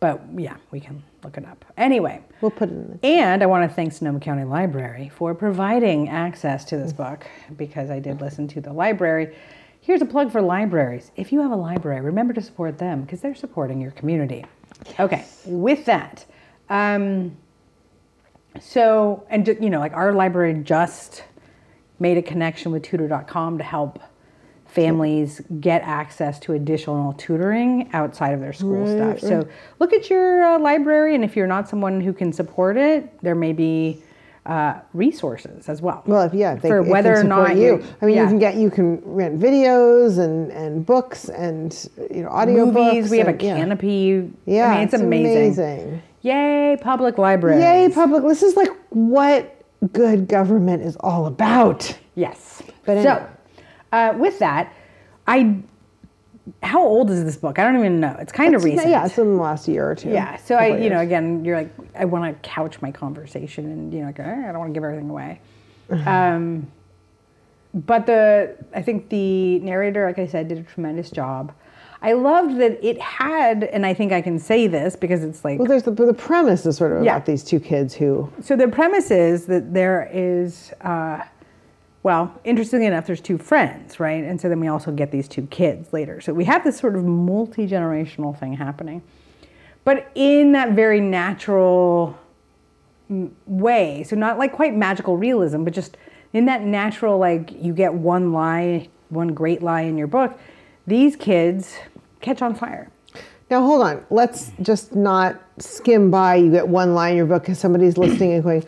But 0.00 0.22
yeah, 0.36 0.56
we 0.70 0.80
can 0.80 1.02
look 1.24 1.36
it 1.36 1.44
up. 1.44 1.64
Anyway, 1.76 2.22
We'll 2.40 2.50
put 2.50 2.68
it 2.68 2.72
in 2.72 2.98
the 3.02 3.08
and 3.08 3.42
I 3.42 3.46
want 3.46 3.68
to 3.68 3.74
thank 3.74 3.92
Sonoma 3.92 4.20
County 4.20 4.44
Library 4.44 5.10
for 5.14 5.34
providing 5.34 6.08
access 6.08 6.64
to 6.66 6.76
this 6.76 6.92
book 6.92 7.26
because 7.56 7.90
I 7.90 7.98
did 7.98 8.20
listen 8.20 8.46
to 8.48 8.60
the 8.60 8.72
library. 8.72 9.34
Here's 9.80 10.02
a 10.02 10.06
plug 10.06 10.30
for 10.32 10.42
libraries. 10.42 11.10
If 11.16 11.32
you 11.32 11.40
have 11.40 11.50
a 11.50 11.56
library, 11.56 12.00
remember 12.00 12.34
to 12.34 12.42
support 12.42 12.78
them 12.78 13.02
because 13.02 13.20
they're 13.20 13.34
supporting 13.34 13.80
your 13.80 13.92
community. 13.92 14.44
Okay, 15.00 15.24
with 15.44 15.84
that, 15.86 16.24
um, 16.68 17.36
so 18.60 19.26
and 19.30 19.46
you 19.46 19.70
know, 19.70 19.78
like 19.78 19.92
our 19.92 20.12
library 20.12 20.54
just 20.62 21.24
made 21.98 22.18
a 22.18 22.22
connection 22.22 22.72
with 22.72 22.82
Tutor.com 22.82 23.58
to 23.58 23.64
help 23.64 24.00
families 24.66 25.40
get 25.60 25.80
access 25.82 26.38
to 26.40 26.52
additional 26.52 27.14
tutoring 27.14 27.88
outside 27.94 28.34
of 28.34 28.40
their 28.40 28.52
school 28.52 28.84
Right, 28.84 29.18
stuff. 29.18 29.28
So 29.28 29.48
look 29.78 29.92
at 29.92 30.10
your 30.10 30.42
uh, 30.42 30.58
library, 30.58 31.14
and 31.14 31.24
if 31.24 31.34
you're 31.36 31.46
not 31.46 31.68
someone 31.68 32.00
who 32.00 32.12
can 32.12 32.32
support 32.32 32.76
it, 32.76 33.22
there 33.22 33.34
may 33.34 33.52
be 33.54 34.02
uh, 34.44 34.80
resources 34.92 35.68
as 35.68 35.82
well. 35.82 36.02
Well, 36.06 36.22
if 36.22 36.34
yeah, 36.34 36.54
if 36.54 36.62
they, 36.62 36.68
For 36.68 36.82
whether 36.82 37.12
or 37.12 37.22
support 37.22 37.48
not 37.48 37.56
you. 37.56 37.82
I 38.00 38.06
mean, 38.06 38.16
yeah. 38.16 38.22
you 38.22 38.28
can 38.28 38.38
get 38.38 38.56
you 38.56 38.70
can 38.70 39.00
rent 39.04 39.40
videos 39.40 40.18
and 40.18 40.52
and 40.52 40.86
books 40.86 41.28
and 41.28 41.88
you 42.10 42.22
know 42.22 42.28
audio 42.28 42.66
movies, 42.66 43.10
we 43.10 43.18
have 43.18 43.28
a 43.28 43.30
and, 43.30 43.72
Kanopy. 43.72 44.30
Yeah, 44.44 44.68
I 44.68 44.74
mean, 44.74 44.84
it's, 44.84 44.94
amazing. 44.94 45.36
amazing. 45.36 46.02
Yay, 46.26 46.76
public 46.80 47.18
libraries. 47.18 47.62
Yay, 47.62 47.88
public! 47.94 48.24
This 48.24 48.42
is 48.42 48.56
like 48.56 48.70
what 48.88 49.62
good 49.92 50.26
government 50.26 50.82
is 50.82 50.96
all 50.96 51.26
about. 51.26 51.96
Yes. 52.16 52.62
But 52.84 53.02
so, 53.02 53.28
uh, 53.92 54.14
with 54.18 54.40
that, 54.40 54.72
I. 55.26 55.58
How 56.62 56.82
old 56.82 57.10
is 57.10 57.24
this 57.24 57.36
book? 57.36 57.58
I 57.58 57.64
don't 57.64 57.78
even 57.78 58.00
know. 58.00 58.16
It's 58.20 58.32
kind 58.32 58.54
of 58.54 58.64
recent. 58.64 58.88
Yeah, 58.88 59.04
it's 59.04 59.18
in 59.18 59.36
the 59.36 59.42
last 59.42 59.68
year 59.68 59.90
or 59.90 59.94
two. 59.94 60.10
Yeah. 60.10 60.36
So 60.36 60.56
I, 60.56 60.70
Couple 60.70 60.84
you 60.84 60.90
know, 60.90 61.00
again, 61.00 61.44
you're 61.44 61.56
like, 61.56 61.72
I 61.96 62.04
want 62.04 62.42
to 62.42 62.48
couch 62.48 62.80
my 62.80 62.90
conversation, 62.90 63.66
and 63.66 63.92
you 63.92 64.00
know, 64.00 64.06
like, 64.06 64.18
eh, 64.20 64.48
I 64.48 64.52
don't 64.52 64.58
want 64.58 64.70
to 64.70 64.74
give 64.74 64.84
everything 64.84 65.10
away. 65.10 65.40
um, 66.06 66.70
but 67.74 68.06
the, 68.06 68.56
I 68.74 68.82
think 68.82 69.10
the 69.10 69.58
narrator, 69.60 70.06
like 70.06 70.18
I 70.18 70.26
said, 70.26 70.48
did 70.48 70.58
a 70.58 70.62
tremendous 70.62 71.10
job. 71.10 71.52
I 72.02 72.12
loved 72.12 72.58
that 72.58 72.84
it 72.84 73.00
had, 73.00 73.64
and 73.64 73.86
I 73.86 73.94
think 73.94 74.12
I 74.12 74.20
can 74.20 74.38
say 74.38 74.66
this 74.66 74.96
because 74.96 75.24
it's 75.24 75.44
like 75.44 75.58
Well, 75.58 75.68
there's 75.68 75.84
the 75.84 75.90
the 75.90 76.14
premise 76.14 76.66
is 76.66 76.76
sort 76.76 76.92
of 76.92 77.04
Yeah. 77.04 77.16
about 77.16 77.26
these 77.26 77.42
two 77.42 77.60
kids 77.60 77.94
who 77.94 78.30
So 78.42 78.56
the 78.56 78.68
premise 78.68 79.10
is 79.10 79.46
that 79.46 79.72
there 79.72 80.08
is, 80.12 80.72
uh, 80.82 81.22
well, 82.02 82.32
interestingly 82.44 82.86
enough, 82.86 83.06
there's 83.06 83.20
two 83.20 83.38
friends, 83.38 83.98
right? 83.98 84.22
And 84.22 84.40
so 84.40 84.48
then 84.48 84.60
we 84.60 84.68
also 84.68 84.92
get 84.92 85.10
these 85.10 85.26
two 85.26 85.46
kids 85.46 85.92
later. 85.92 86.20
So 86.20 86.32
we 86.32 86.44
have 86.44 86.62
this 86.64 86.76
sort 86.78 86.96
of 86.96 87.04
multi 87.04 87.66
generational 87.66 88.38
thing 88.38 88.52
happening, 88.52 89.02
but 89.84 90.10
in 90.14 90.52
that 90.52 90.72
very 90.72 91.00
natural 91.00 92.16
way. 93.46 94.02
So 94.04 94.16
not 94.16 94.38
like 94.38 94.52
quite 94.52 94.74
magical 94.74 95.16
realism, 95.16 95.64
but 95.64 95.72
just 95.72 95.96
in 96.32 96.44
that 96.46 96.62
natural, 96.62 97.18
like 97.18 97.50
you 97.62 97.72
get 97.72 97.94
one 97.94 98.32
lie, 98.32 98.88
one 99.08 99.28
great 99.28 99.62
lie 99.62 99.82
in 99.82 99.96
your 99.96 100.08
book. 100.08 100.38
These 100.86 101.16
kids 101.16 101.76
catch 102.20 102.42
on 102.42 102.54
fire. 102.54 102.90
Now 103.50 103.62
hold 103.62 103.82
on. 103.82 104.04
Let's 104.10 104.52
just 104.62 104.94
not 104.94 105.40
skim 105.58 106.10
by. 106.10 106.36
You 106.36 106.50
get 106.50 106.68
one 106.68 106.94
line 106.94 107.12
in 107.12 107.16
your 107.16 107.26
book 107.26 107.42
because 107.42 107.58
somebody's 107.58 107.96
listening 108.04 108.32
and 108.32 108.42
going, 108.42 108.64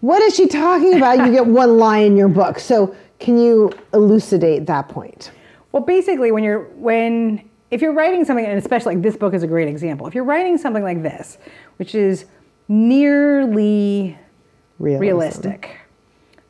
"What 0.00 0.22
is 0.22 0.34
she 0.34 0.46
talking 0.46 0.94
about?" 0.96 1.24
You 1.24 1.32
get 1.32 1.46
one 1.46 1.78
line 1.78 2.06
in 2.06 2.16
your 2.16 2.28
book. 2.28 2.58
So 2.58 2.94
can 3.18 3.38
you 3.38 3.72
elucidate 3.92 4.66
that 4.66 4.88
point? 4.88 5.30
Well, 5.72 5.82
basically, 5.82 6.30
when 6.32 6.44
you're 6.44 6.64
when 6.76 7.48
if 7.70 7.82
you're 7.82 7.92
writing 7.92 8.24
something, 8.24 8.44
and 8.44 8.58
especially 8.58 8.94
like 8.94 9.02
this 9.02 9.16
book 9.16 9.34
is 9.34 9.42
a 9.42 9.46
great 9.46 9.68
example. 9.68 10.06
If 10.06 10.14
you're 10.14 10.24
writing 10.24 10.56
something 10.58 10.82
like 10.82 11.02
this, 11.02 11.38
which 11.76 11.94
is 11.94 12.24
nearly 12.68 14.18
Realism. 14.78 15.00
realistic, 15.00 15.76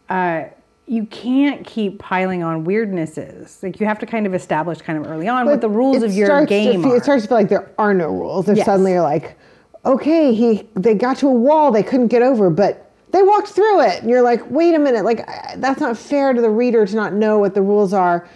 uh, 0.08 0.44
you 0.88 1.04
can't 1.06 1.66
keep 1.66 1.98
piling 1.98 2.42
on 2.42 2.64
weirdnesses. 2.64 3.62
Like 3.62 3.78
you 3.78 3.86
have 3.86 3.98
to 3.98 4.06
kind 4.06 4.26
of 4.26 4.34
establish 4.34 4.80
kind 4.80 4.98
of 4.98 5.10
early 5.10 5.28
on 5.28 5.46
what 5.46 5.60
the 5.60 5.68
rules 5.68 6.02
of 6.02 6.12
your 6.14 6.46
game 6.46 6.82
feel- 6.82 6.92
are. 6.92 6.96
It 6.96 7.02
starts 7.02 7.22
to 7.24 7.28
feel 7.28 7.38
like 7.38 7.48
there 7.50 7.70
are 7.78 7.92
no 7.92 8.08
rules. 8.08 8.48
If 8.48 8.56
Yes. 8.56 8.66
suddenly 8.66 8.92
you're 8.92 9.02
like, 9.02 9.36
okay, 9.84 10.32
he 10.34 10.66
they 10.74 10.94
got 10.94 11.18
to 11.18 11.28
a 11.28 11.32
wall 11.32 11.70
they 11.70 11.82
couldn't 11.82 12.08
get 12.08 12.22
over, 12.22 12.48
but 12.50 12.90
they 13.10 13.22
walked 13.22 13.48
through 13.48 13.82
it. 13.82 14.00
And 14.00 14.10
you're 14.10 14.22
like, 14.22 14.50
wait 14.50 14.74
a 14.74 14.78
minute, 14.78 15.04
like 15.04 15.26
that's 15.56 15.80
not 15.80 15.96
fair 15.96 16.32
to 16.32 16.40
the 16.40 16.50
reader 16.50 16.86
to 16.86 16.96
not 16.96 17.12
know 17.12 17.38
what 17.38 17.54
the 17.54 17.62
rules 17.62 17.92
are 17.92 18.26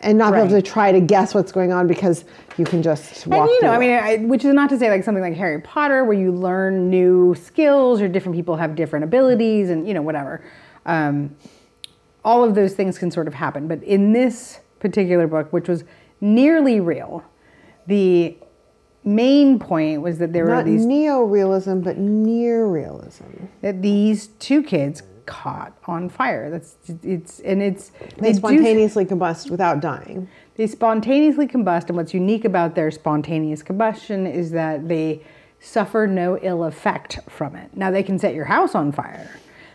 and 0.00 0.18
not 0.18 0.32
be 0.34 0.38
able 0.40 0.48
to 0.50 0.60
try 0.62 0.90
to 0.92 1.00
guess 1.00 1.32
what's 1.32 1.52
going 1.52 1.72
on 1.72 1.86
because 1.86 2.24
you 2.58 2.64
can 2.64 2.82
just 2.82 3.26
walk 3.26 3.48
And 3.48 3.50
you 3.50 3.62
know, 3.62 3.70
I 3.72 3.78
mean, 3.78 3.90
I, 3.92 4.16
which 4.18 4.44
is 4.44 4.52
not 4.52 4.68
to 4.70 4.78
say 4.78 4.90
like 4.90 5.04
something 5.04 5.22
like 5.22 5.34
Harry 5.34 5.60
Potter, 5.60 6.04
where 6.04 6.18
you 6.18 6.32
learn 6.32 6.90
new 6.90 7.34
skills 7.36 8.00
or 8.02 8.08
different 8.08 8.34
people 8.36 8.56
have 8.56 8.74
different 8.74 9.04
abilities 9.04 9.70
and 9.70 9.86
you 9.88 9.94
know 9.94 10.02
whatever. 10.02 10.44
Um, 10.84 11.34
all 12.24 12.44
of 12.44 12.54
those 12.54 12.74
things 12.74 12.98
can 12.98 13.10
sort 13.10 13.26
of 13.28 13.34
happen, 13.34 13.68
but 13.68 13.82
in 13.82 14.12
this 14.12 14.60
particular 14.80 15.26
book, 15.26 15.52
which 15.52 15.68
was 15.68 15.84
nearly 16.20 16.80
real, 16.80 17.24
the 17.86 18.36
main 19.04 19.58
point 19.58 20.00
was 20.02 20.18
that 20.18 20.32
there 20.32 20.44
were 20.44 20.50
not 20.50 20.64
these 20.64 20.86
neo-realism, 20.86 21.80
but 21.80 21.98
near 21.98 22.66
realism. 22.66 23.24
that 23.60 23.82
these 23.82 24.28
two 24.38 24.62
kids 24.62 25.02
caught 25.26 25.76
on 25.86 26.08
fire. 26.08 26.50
That's 26.50 26.76
it's 27.02 27.40
and 27.40 27.62
it's 27.62 27.90
They 28.18 28.32
do- 28.32 28.38
spontaneously 28.38 29.04
combust 29.04 29.50
without 29.50 29.80
dying. 29.80 30.28
they 30.56 30.66
spontaneously 30.66 31.46
combust, 31.48 31.88
and 31.88 31.96
what's 31.96 32.12
unique 32.14 32.44
about 32.44 32.74
their 32.74 32.90
spontaneous 32.90 33.62
combustion 33.62 34.26
is 34.26 34.50
that 34.52 34.88
they 34.88 35.22
suffer 35.60 36.06
no 36.08 36.38
ill 36.42 36.64
effect 36.64 37.20
from 37.28 37.54
it. 37.54 37.70
Now, 37.76 37.90
they 37.92 38.02
can 38.02 38.18
set 38.18 38.34
your 38.34 38.46
house 38.46 38.74
on 38.74 38.90
fire, 38.92 39.30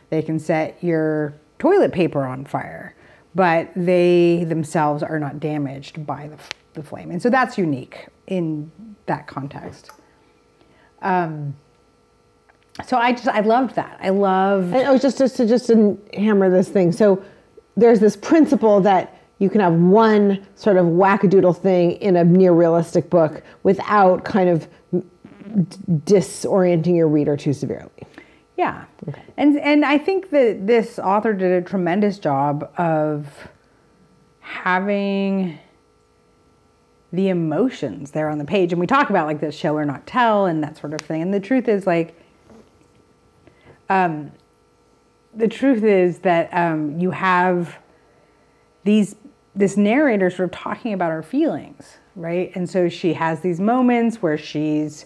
they 0.10 0.22
can 0.22 0.38
set 0.40 0.82
your 0.84 1.34
toilet 1.60 1.92
paper 1.92 2.26
on 2.26 2.46
fire, 2.46 2.96
but 3.36 3.70
they 3.76 4.44
themselves 4.46 5.04
are 5.04 5.20
not 5.20 5.40
damaged 5.40 6.06
by 6.06 6.28
the, 6.28 6.38
the 6.74 6.84
flame. 6.84 7.12
And 7.12 7.22
so 7.22 7.30
that's 7.30 7.58
unique 7.58 8.08
in 8.28 8.72
that 9.06 9.28
context. 9.28 9.92
Um, 11.02 11.56
so 12.86 12.98
I 12.98 13.12
just, 13.12 13.28
I 13.28 13.40
loved 13.42 13.76
that. 13.76 13.98
I 14.02 14.10
love. 14.10 14.72
Oh, 14.74 14.98
just, 14.98 15.18
just 15.18 15.38
to 15.38 15.48
just 15.48 15.68
to 15.68 16.00
hammer 16.14 16.50
this 16.50 16.70
thing. 16.70 16.92
So 16.92 17.24
there's 17.76 18.00
this 18.00 18.16
principle 18.16 18.82
that 18.82 19.20
you 19.40 19.50
can 19.50 19.62
have 19.62 19.74
one 19.74 20.46
sort 20.56 20.78
of 20.78 20.86
wackadoodle 20.86 21.58
thing 21.58 21.92
in 21.94 22.16
a 22.16 22.24
near 22.24 22.54
realistic 22.54 23.10
book 23.10 23.44
without 23.64 24.24
kind 24.24 24.50
of 24.50 24.68
disorienting 26.06 26.96
your 26.96 27.08
reader 27.08 27.38
too 27.38 27.54
severely. 27.54 27.90
Yeah. 28.58 28.86
And 29.38 29.60
and 29.60 29.86
I 29.86 30.00
think 30.00 30.32
that 30.32 30.66
this 30.66 30.98
author 30.98 31.34
did 31.34 31.52
a 31.52 31.62
tremendous 31.62 32.18
job 32.18 32.70
of 32.78 33.48
having 34.40 35.60
the 37.14 37.30
emotions 37.30 38.12
there 38.12 38.30
on 38.30 38.40
the 38.40 38.46
page. 38.46 38.74
And 38.74 38.80
we 38.80 38.88
talk 38.88 39.10
about 39.10 39.28
like 39.28 39.40
this 39.40 39.56
show 39.56 39.76
or 39.76 39.86
not 39.86 40.08
tell 40.08 40.48
and 40.48 40.64
that 40.64 40.76
sort 40.76 40.94
of 40.94 41.02
thing. 41.02 41.22
And 41.22 41.34
the 41.34 41.40
truth 41.40 41.68
is 41.68 41.86
like 41.86 42.20
um 43.90 44.32
the 45.36 45.48
truth 45.48 45.84
is 45.84 46.20
that 46.20 46.50
um 46.52 47.00
you 47.00 47.12
have 47.12 47.78
these 48.84 49.16
this 49.58 49.78
narrator 49.78 50.30
sort 50.30 50.50
of 50.50 50.52
talking 50.52 50.94
about 50.94 51.12
her 51.12 51.24
feelings, 51.24 51.98
right? 52.16 52.52
And 52.56 52.70
so 52.70 52.90
she 52.90 53.14
has 53.14 53.42
these 53.42 53.60
moments 53.60 54.22
where 54.22 54.38
she's 54.38 55.06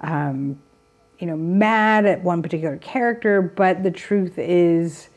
um, 0.00 0.58
you 1.20 1.26
know, 1.26 1.36
mad 1.36 2.06
at 2.06 2.22
one 2.22 2.42
particular 2.42 2.78
character, 2.78 3.42
but 3.42 3.82
the 3.82 3.90
truth 3.90 4.38
is 4.38 5.10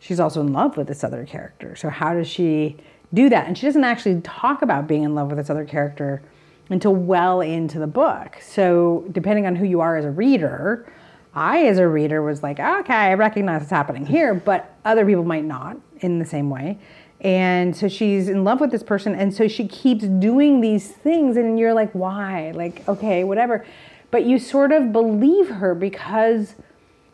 she's 0.00 0.20
also 0.20 0.40
in 0.40 0.52
love 0.52 0.76
with 0.76 0.88
this 0.88 1.04
other 1.04 1.24
character. 1.24 1.76
So 1.76 1.88
how 1.88 2.12
does 2.12 2.28
she 2.28 2.76
do 3.14 3.28
that? 3.28 3.46
And 3.46 3.56
she 3.56 3.66
doesn't 3.66 3.84
actually 3.84 4.20
talk 4.22 4.62
about 4.62 4.86
being 4.86 5.04
in 5.04 5.14
love 5.14 5.28
with 5.28 5.38
this 5.38 5.48
other 5.48 5.64
character 5.64 6.22
until 6.70 6.94
well 6.94 7.40
into 7.40 7.78
the 7.78 7.86
book. 7.86 8.36
So 8.42 9.06
depending 9.12 9.46
on 9.46 9.56
who 9.56 9.64
you 9.64 9.80
are 9.80 9.96
as 9.96 10.04
a 10.04 10.10
reader, 10.10 10.92
I 11.34 11.66
as 11.66 11.78
a 11.78 11.86
reader 11.86 12.20
was 12.20 12.42
like, 12.42 12.58
okay, 12.58 12.92
I 12.92 13.14
recognize 13.14 13.60
what's 13.60 13.70
happening 13.70 14.04
here, 14.14 14.34
but 14.34 14.76
other 14.84 15.06
people 15.06 15.24
might 15.24 15.44
not 15.44 15.78
in 16.00 16.18
the 16.18 16.24
same 16.24 16.50
way. 16.50 16.78
And 17.20 17.76
so 17.76 17.88
she's 17.88 18.28
in 18.28 18.44
love 18.44 18.60
with 18.60 18.70
this 18.70 18.84
person, 18.84 19.14
and 19.16 19.34
so 19.34 19.48
she 19.48 19.66
keeps 19.66 20.04
doing 20.04 20.60
these 20.60 20.88
things, 20.88 21.36
and 21.36 21.58
you're 21.58 21.74
like, 21.74 21.90
why? 21.92 22.52
Like, 22.54 22.88
okay, 22.88 23.24
whatever. 23.24 23.66
But 24.10 24.24
you 24.24 24.38
sort 24.38 24.72
of 24.72 24.92
believe 24.92 25.48
her 25.48 25.74
because 25.74 26.54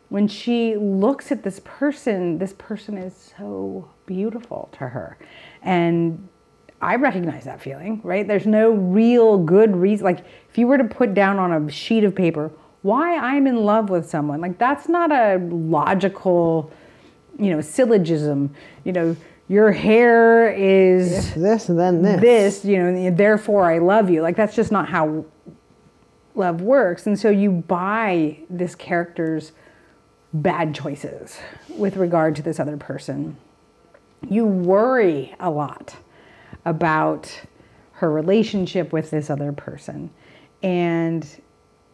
when 0.09 0.27
she 0.27 0.75
looks 0.75 1.31
at 1.31 1.43
this 1.43 1.59
person, 1.63 2.37
this 2.37 2.53
person 2.53 2.97
is 2.97 3.33
so 3.37 3.89
beautiful 4.05 4.69
to 4.73 4.87
her. 4.87 5.17
And 5.61 6.29
I 6.81 6.95
recognize 6.95 7.45
that 7.45 7.61
feeling, 7.61 8.01
right? 8.03 8.27
There's 8.27 8.45
no 8.45 8.71
real 8.71 9.37
good 9.37 9.75
reason. 9.75 10.05
Like, 10.05 10.25
if 10.49 10.57
you 10.57 10.67
were 10.67 10.77
to 10.77 10.83
put 10.83 11.13
down 11.13 11.39
on 11.39 11.51
a 11.51 11.71
sheet 11.71 12.03
of 12.03 12.15
paper 12.15 12.51
why 12.81 13.17
I'm 13.17 13.47
in 13.47 13.65
love 13.65 13.89
with 13.89 14.07
someone, 14.07 14.41
like, 14.41 14.59
that's 14.59 14.87
not 14.87 15.11
a 15.11 15.37
logical, 15.49 16.71
you 17.39 17.49
know, 17.49 17.59
syllogism. 17.59 18.53
You 18.83 18.93
know, 18.93 19.15
your 19.47 19.71
hair 19.71 20.51
is 20.51 21.33
This 21.35 21.69
and 21.69 21.79
then 21.79 22.01
this. 22.01 22.21
this, 22.21 22.65
you 22.65 22.77
know, 22.77 23.11
therefore 23.11 23.65
I 23.65 23.77
love 23.77 24.09
you. 24.09 24.21
Like 24.21 24.35
that's 24.35 24.55
just 24.55 24.71
not 24.71 24.89
how 24.89 25.25
love 26.35 26.61
works. 26.61 27.07
And 27.07 27.19
so 27.19 27.29
you 27.29 27.51
buy 27.51 28.39
this 28.49 28.75
character's 28.75 29.51
bad 30.33 30.75
choices 30.75 31.39
with 31.69 31.95
regard 31.95 32.35
to 32.35 32.41
this 32.41 32.59
other 32.59 32.77
person. 32.77 33.37
You 34.29 34.45
worry 34.45 35.35
a 35.39 35.49
lot 35.49 35.95
about 36.65 37.41
her 37.93 38.11
relationship 38.11 38.91
with 38.91 39.11
this 39.11 39.29
other 39.29 39.51
person. 39.53 40.09
And 40.61 41.27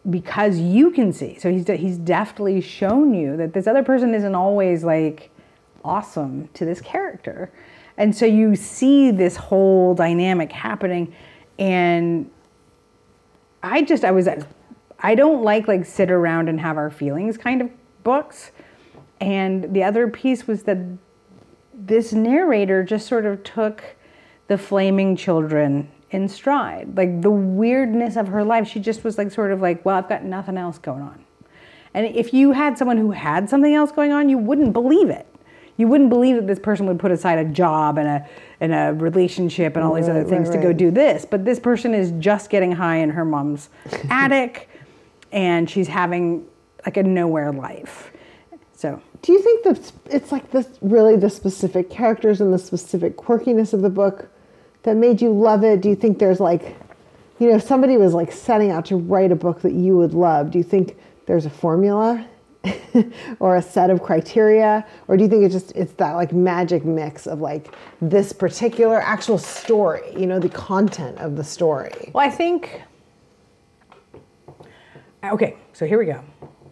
because 0.08 0.58
you 0.58 0.90
can 0.90 1.12
see, 1.12 1.38
so 1.38 1.50
he's, 1.50 1.66
he's 1.66 1.98
deftly 1.98 2.60
shown 2.60 3.14
you 3.14 3.36
that 3.36 3.52
this 3.52 3.66
other 3.66 3.84
person 3.84 4.14
isn't 4.14 4.34
always 4.34 4.82
like 4.82 5.30
awesome 5.84 6.48
to 6.54 6.64
this 6.64 6.80
character. 6.80 7.52
And 7.96 8.16
so 8.16 8.26
you 8.26 8.56
see 8.56 9.10
this 9.10 9.36
whole 9.36 9.94
dynamic 9.94 10.50
happening 10.50 11.14
and 11.58 12.30
I 13.62 13.82
just 13.82 14.04
I 14.04 14.10
was 14.10 14.28
I 14.98 15.14
don't 15.14 15.42
like 15.42 15.68
like 15.68 15.84
sit 15.84 16.10
around 16.10 16.48
and 16.48 16.60
have 16.60 16.76
our 16.76 16.90
feelings 16.90 17.36
kind 17.36 17.60
of 17.60 17.70
books. 18.02 18.50
And 19.20 19.72
the 19.72 19.84
other 19.84 20.08
piece 20.08 20.46
was 20.46 20.64
that 20.64 20.78
this 21.72 22.12
narrator 22.12 22.82
just 22.82 23.06
sort 23.06 23.24
of 23.26 23.42
took 23.44 23.96
the 24.48 24.58
flaming 24.58 25.16
children 25.16 25.90
in 26.10 26.28
stride. 26.28 26.96
Like 26.96 27.22
the 27.22 27.30
weirdness 27.30 28.16
of 28.16 28.28
her 28.28 28.44
life, 28.44 28.68
she 28.68 28.80
just 28.80 29.04
was 29.04 29.18
like 29.18 29.30
sort 29.30 29.52
of 29.52 29.60
like, 29.60 29.84
well, 29.84 29.96
I've 29.96 30.08
got 30.08 30.24
nothing 30.24 30.56
else 30.56 30.78
going 30.78 31.02
on. 31.02 31.24
And 31.94 32.06
if 32.06 32.32
you 32.32 32.52
had 32.52 32.78
someone 32.78 32.96
who 32.96 33.10
had 33.12 33.48
something 33.48 33.74
else 33.74 33.92
going 33.92 34.12
on, 34.12 34.28
you 34.28 34.38
wouldn't 34.38 34.72
believe 34.72 35.08
it. 35.08 35.26
You 35.76 35.88
wouldn't 35.88 36.10
believe 36.10 36.36
that 36.36 36.46
this 36.46 36.58
person 36.58 36.86
would 36.86 36.98
put 36.98 37.10
aside 37.10 37.38
a 37.38 37.44
job 37.44 37.98
and 37.98 38.08
a 38.08 38.28
and 38.60 38.72
a 38.72 38.94
relationship 39.02 39.74
and 39.74 39.84
all 39.84 39.94
these 39.94 40.08
other 40.08 40.22
things 40.22 40.48
right, 40.48 40.56
to 40.56 40.62
go 40.62 40.72
do 40.72 40.90
this. 40.90 41.24
But 41.24 41.44
this 41.44 41.58
person 41.58 41.94
is 41.94 42.12
just 42.18 42.48
getting 42.50 42.72
high 42.72 42.96
in 42.96 43.10
her 43.10 43.24
mom's 43.24 43.68
attic 44.10 44.68
and 45.32 45.68
she's 45.68 45.88
having 45.88 46.46
like 46.84 46.96
a 46.96 47.02
nowhere 47.02 47.52
life. 47.52 48.12
So 48.74 49.00
Do 49.22 49.32
you 49.32 49.40
think 49.40 49.64
that 49.64 49.92
it's 50.10 50.30
like 50.30 50.50
this 50.50 50.68
really 50.80 51.16
the 51.16 51.30
specific 51.30 51.90
characters 51.90 52.40
and 52.40 52.52
the 52.52 52.58
specific 52.58 53.16
quirkiness 53.16 53.72
of 53.72 53.82
the 53.82 53.90
book 53.90 54.28
that 54.82 54.96
made 54.96 55.22
you 55.22 55.32
love 55.32 55.64
it? 55.64 55.80
Do 55.80 55.88
you 55.88 55.96
think 55.96 56.18
there's 56.18 56.40
like, 56.40 56.76
you 57.38 57.48
know, 57.48 57.56
if 57.56 57.62
somebody 57.62 57.96
was 57.96 58.14
like 58.14 58.30
setting 58.32 58.70
out 58.70 58.84
to 58.86 58.96
write 58.96 59.32
a 59.32 59.36
book 59.36 59.62
that 59.62 59.72
you 59.72 59.96
would 59.96 60.14
love, 60.14 60.50
do 60.50 60.58
you 60.58 60.64
think 60.64 60.96
there's 61.26 61.46
a 61.46 61.50
formula 61.50 62.26
or 63.40 63.56
a 63.56 63.62
set 63.62 63.90
of 63.90 64.02
criteria? 64.02 64.86
Or 65.08 65.16
do 65.16 65.24
you 65.24 65.28
think 65.28 65.44
it's 65.44 65.54
just 65.54 65.72
it's 65.72 65.92
that 65.94 66.12
like 66.12 66.32
magic 66.32 66.84
mix 66.84 67.26
of 67.26 67.40
like 67.40 67.74
this 68.00 68.32
particular 68.32 69.00
actual 69.00 69.38
story, 69.38 70.12
you 70.16 70.26
know, 70.26 70.38
the 70.38 70.48
content 70.48 71.18
of 71.18 71.36
the 71.36 71.44
story? 71.44 72.10
Well, 72.12 72.26
I 72.26 72.30
think. 72.30 72.82
Okay, 75.24 75.56
so 75.72 75.86
here 75.86 75.98
we 75.98 76.06
go. 76.06 76.22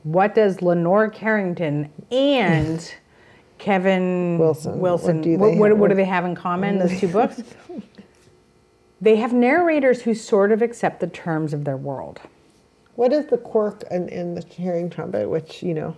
What 0.02 0.34
does 0.34 0.60
Lenore 0.60 1.08
Carrington 1.08 1.90
and 2.10 2.92
Kevin 3.58 4.38
Wilson, 4.38 4.80
Wilson 4.80 5.16
what 5.16 5.24
do 5.24 5.38
what, 5.38 5.56
what, 5.56 5.76
what 5.76 5.88
do 5.88 5.94
they 5.94 6.04
have 6.04 6.24
in 6.24 6.34
common? 6.34 6.78
Those 6.78 6.98
two 6.98 7.08
books. 7.12 7.42
They 9.02 9.16
have 9.16 9.32
narrators 9.32 10.02
who 10.02 10.14
sort 10.14 10.52
of 10.52 10.60
accept 10.60 11.00
the 11.00 11.06
terms 11.06 11.54
of 11.54 11.64
their 11.64 11.76
world. 11.76 12.20
What 13.00 13.14
is 13.14 13.24
the 13.28 13.38
quirk 13.38 13.82
in, 13.90 14.10
in 14.10 14.34
the 14.34 14.44
hearing 14.46 14.90
trumpet, 14.90 15.26
which, 15.26 15.62
you 15.62 15.72
know, 15.72 15.96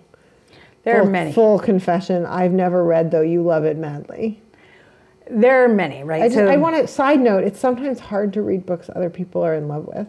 There 0.84 0.98
are 0.98 1.02
full, 1.02 1.10
many. 1.10 1.32
Full 1.32 1.58
confession, 1.58 2.24
I've 2.24 2.52
never 2.52 2.84
read, 2.84 3.10
though 3.10 3.22
you 3.22 3.42
love 3.42 3.64
it 3.64 3.76
madly. 3.76 4.40
There 5.28 5.64
are 5.64 5.68
many, 5.68 6.04
right? 6.04 6.22
I, 6.22 6.28
just, 6.28 6.38
So- 6.38 6.46
I 6.46 6.56
want 6.58 6.76
to, 6.76 6.86
side 6.86 7.18
note, 7.18 7.42
it's 7.42 7.58
sometimes 7.58 7.98
hard 7.98 8.32
to 8.34 8.42
read 8.42 8.64
books 8.64 8.88
other 8.94 9.10
people 9.10 9.42
are 9.42 9.56
in 9.56 9.66
love 9.66 9.88
with. 9.88 10.06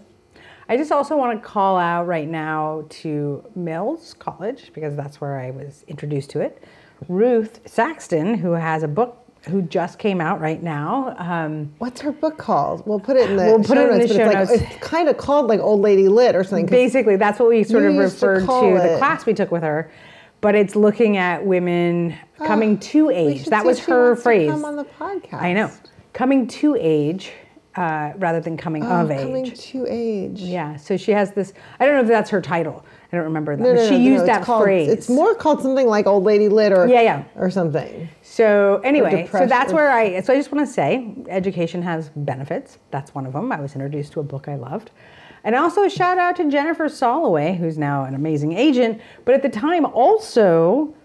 I 0.69 0.77
just 0.77 0.91
also 0.91 1.17
want 1.17 1.41
to 1.41 1.43
call 1.43 1.79
out 1.79 2.06
right 2.06 2.29
now 2.29 2.86
to 3.01 3.43
Mills 3.56 4.13
College 4.19 4.69
because 4.75 4.95
that's 4.95 5.19
where 5.19 5.39
I 5.39 5.49
was 5.49 5.84
introduced 5.88 6.29
to 6.29 6.41
it. 6.41 6.63
Ruth 7.10 7.60
Saxton, 7.65 8.36
who 8.36 8.51
has 8.51 8.84
a 8.84 8.88
book 8.88 9.22
who 9.49 9.62
just 9.63 9.99
came 9.99 10.21
out 10.21 10.39
right 10.39 10.62
now. 10.63 11.15
Um, 11.17 11.73
What's 11.79 11.99
her 12.01 12.12
book 12.12 12.38
called? 12.38 12.86
We'll 12.88 12.99
put 12.99 13.17
it 13.17 13.29
in 13.29 13.36
the 13.38 13.43
We'll 13.43 13.58
put 13.60 13.75
show 13.77 13.86
it 13.88 13.91
in 13.91 13.97
notes, 13.99 14.12
the 14.12 14.17
show 14.17 14.25
it's, 14.29 14.34
notes. 14.51 14.62
like, 14.62 14.71
it's 14.71 14.88
kind 14.88 15.10
of 15.10 15.17
called 15.17 15.47
like 15.47 15.60
Old 15.60 15.82
Lady 15.82 16.08
Lit 16.08 16.36
or 16.36 16.43
something. 16.43 16.65
basically, 16.65 17.17
that's 17.17 17.39
what 17.39 17.49
we 17.49 17.63
sort 17.63 17.84
of 17.84 17.93
used 17.93 18.19
to 18.19 18.27
referred 18.27 18.39
to, 18.82 18.88
the 18.91 18.97
class 18.97 19.25
we 19.25 19.34
took 19.34 19.51
with 19.51 19.63
her. 19.63 19.91
But 20.41 20.56
it's 20.56 20.75
looking 20.75 21.17
at 21.17 21.45
women 21.45 22.15
coming 22.38 22.77
to 22.79 23.08
Ah, 23.08 23.13
age. 23.13 23.45
That 23.45 23.65
was 23.65 23.79
her 23.86 24.15
phrase. 24.15 24.51
come 24.51 24.65
on 24.65 24.75
the 24.75 24.84
podcast. 24.86 25.41
I 25.41 25.53
know. 25.53 25.71
Coming 26.13 26.47
to 26.47 26.75
age 26.79 27.32
uh, 27.75 28.12
rather 28.17 28.39
than 28.39 28.56
coming 28.58 28.84
Oh, 28.86 29.01
of 29.03 29.12
age. 29.12 29.19
coming 29.21 29.51
to 29.51 29.88
age. 29.89 30.41
Yeah, 30.41 30.75
so 30.75 30.95
she 30.97 31.12
has 31.12 31.32
this. 31.32 31.53
I 31.79 31.86
don't 31.86 31.95
know 31.95 32.01
if 32.01 32.08
that's 32.08 32.29
her 32.29 32.41
title. 32.41 32.86
I 33.13 33.17
don't 33.17 33.26
remember 33.26 33.56
that. 33.56 33.62
No, 33.62 33.73
no, 33.73 33.84
she 33.88 33.99
no, 33.99 34.12
used 34.13 34.26
that 34.26 34.41
called- 34.43 34.63
phrase. 34.63 34.89
It's 34.89 35.08
more 35.08 35.36
called 35.36 35.62
something 35.62 35.86
like 35.86 36.08
Old 36.08 36.23
Lady 36.23 36.49
Lit 36.49 36.71
or 36.73 36.88
Yeah, 36.88 37.02
yeah. 37.02 37.23
or 37.36 37.52
something. 37.52 38.10
So 38.23 38.82
anyway, 38.84 39.30
so 39.32 39.45
that's 39.45 39.71
where 39.71 39.91
I. 39.91 40.19
So 40.21 40.34
I 40.34 40.36
just 40.36 40.52
want 40.52 40.67
to 40.67 40.73
say, 40.73 41.13
education 41.30 41.84
has 41.84 42.10
benefits. 42.15 42.80
That's 42.89 43.13
one 43.13 43.28
of 43.28 43.34
them. 43.34 43.52
I 43.52 43.62
was 43.62 43.76
introduced 43.76 44.13
to 44.13 44.19
a 44.19 44.23
book 44.23 44.47
I 44.47 44.56
loved, 44.56 44.89
and 45.43 45.54
also 45.54 45.84
a 45.84 45.91
shout 45.91 46.17
out 46.17 46.36
to 46.38 46.49
Jennifer 46.49 46.86
Soloway, 46.86 47.56
who's 47.56 47.78
now 47.78 48.04
an 48.04 48.15
amazing 48.15 48.54
agent, 48.54 48.99
but 49.26 49.36
at 49.36 49.43
the 49.43 49.49
time 49.49 49.86
also 49.86 50.95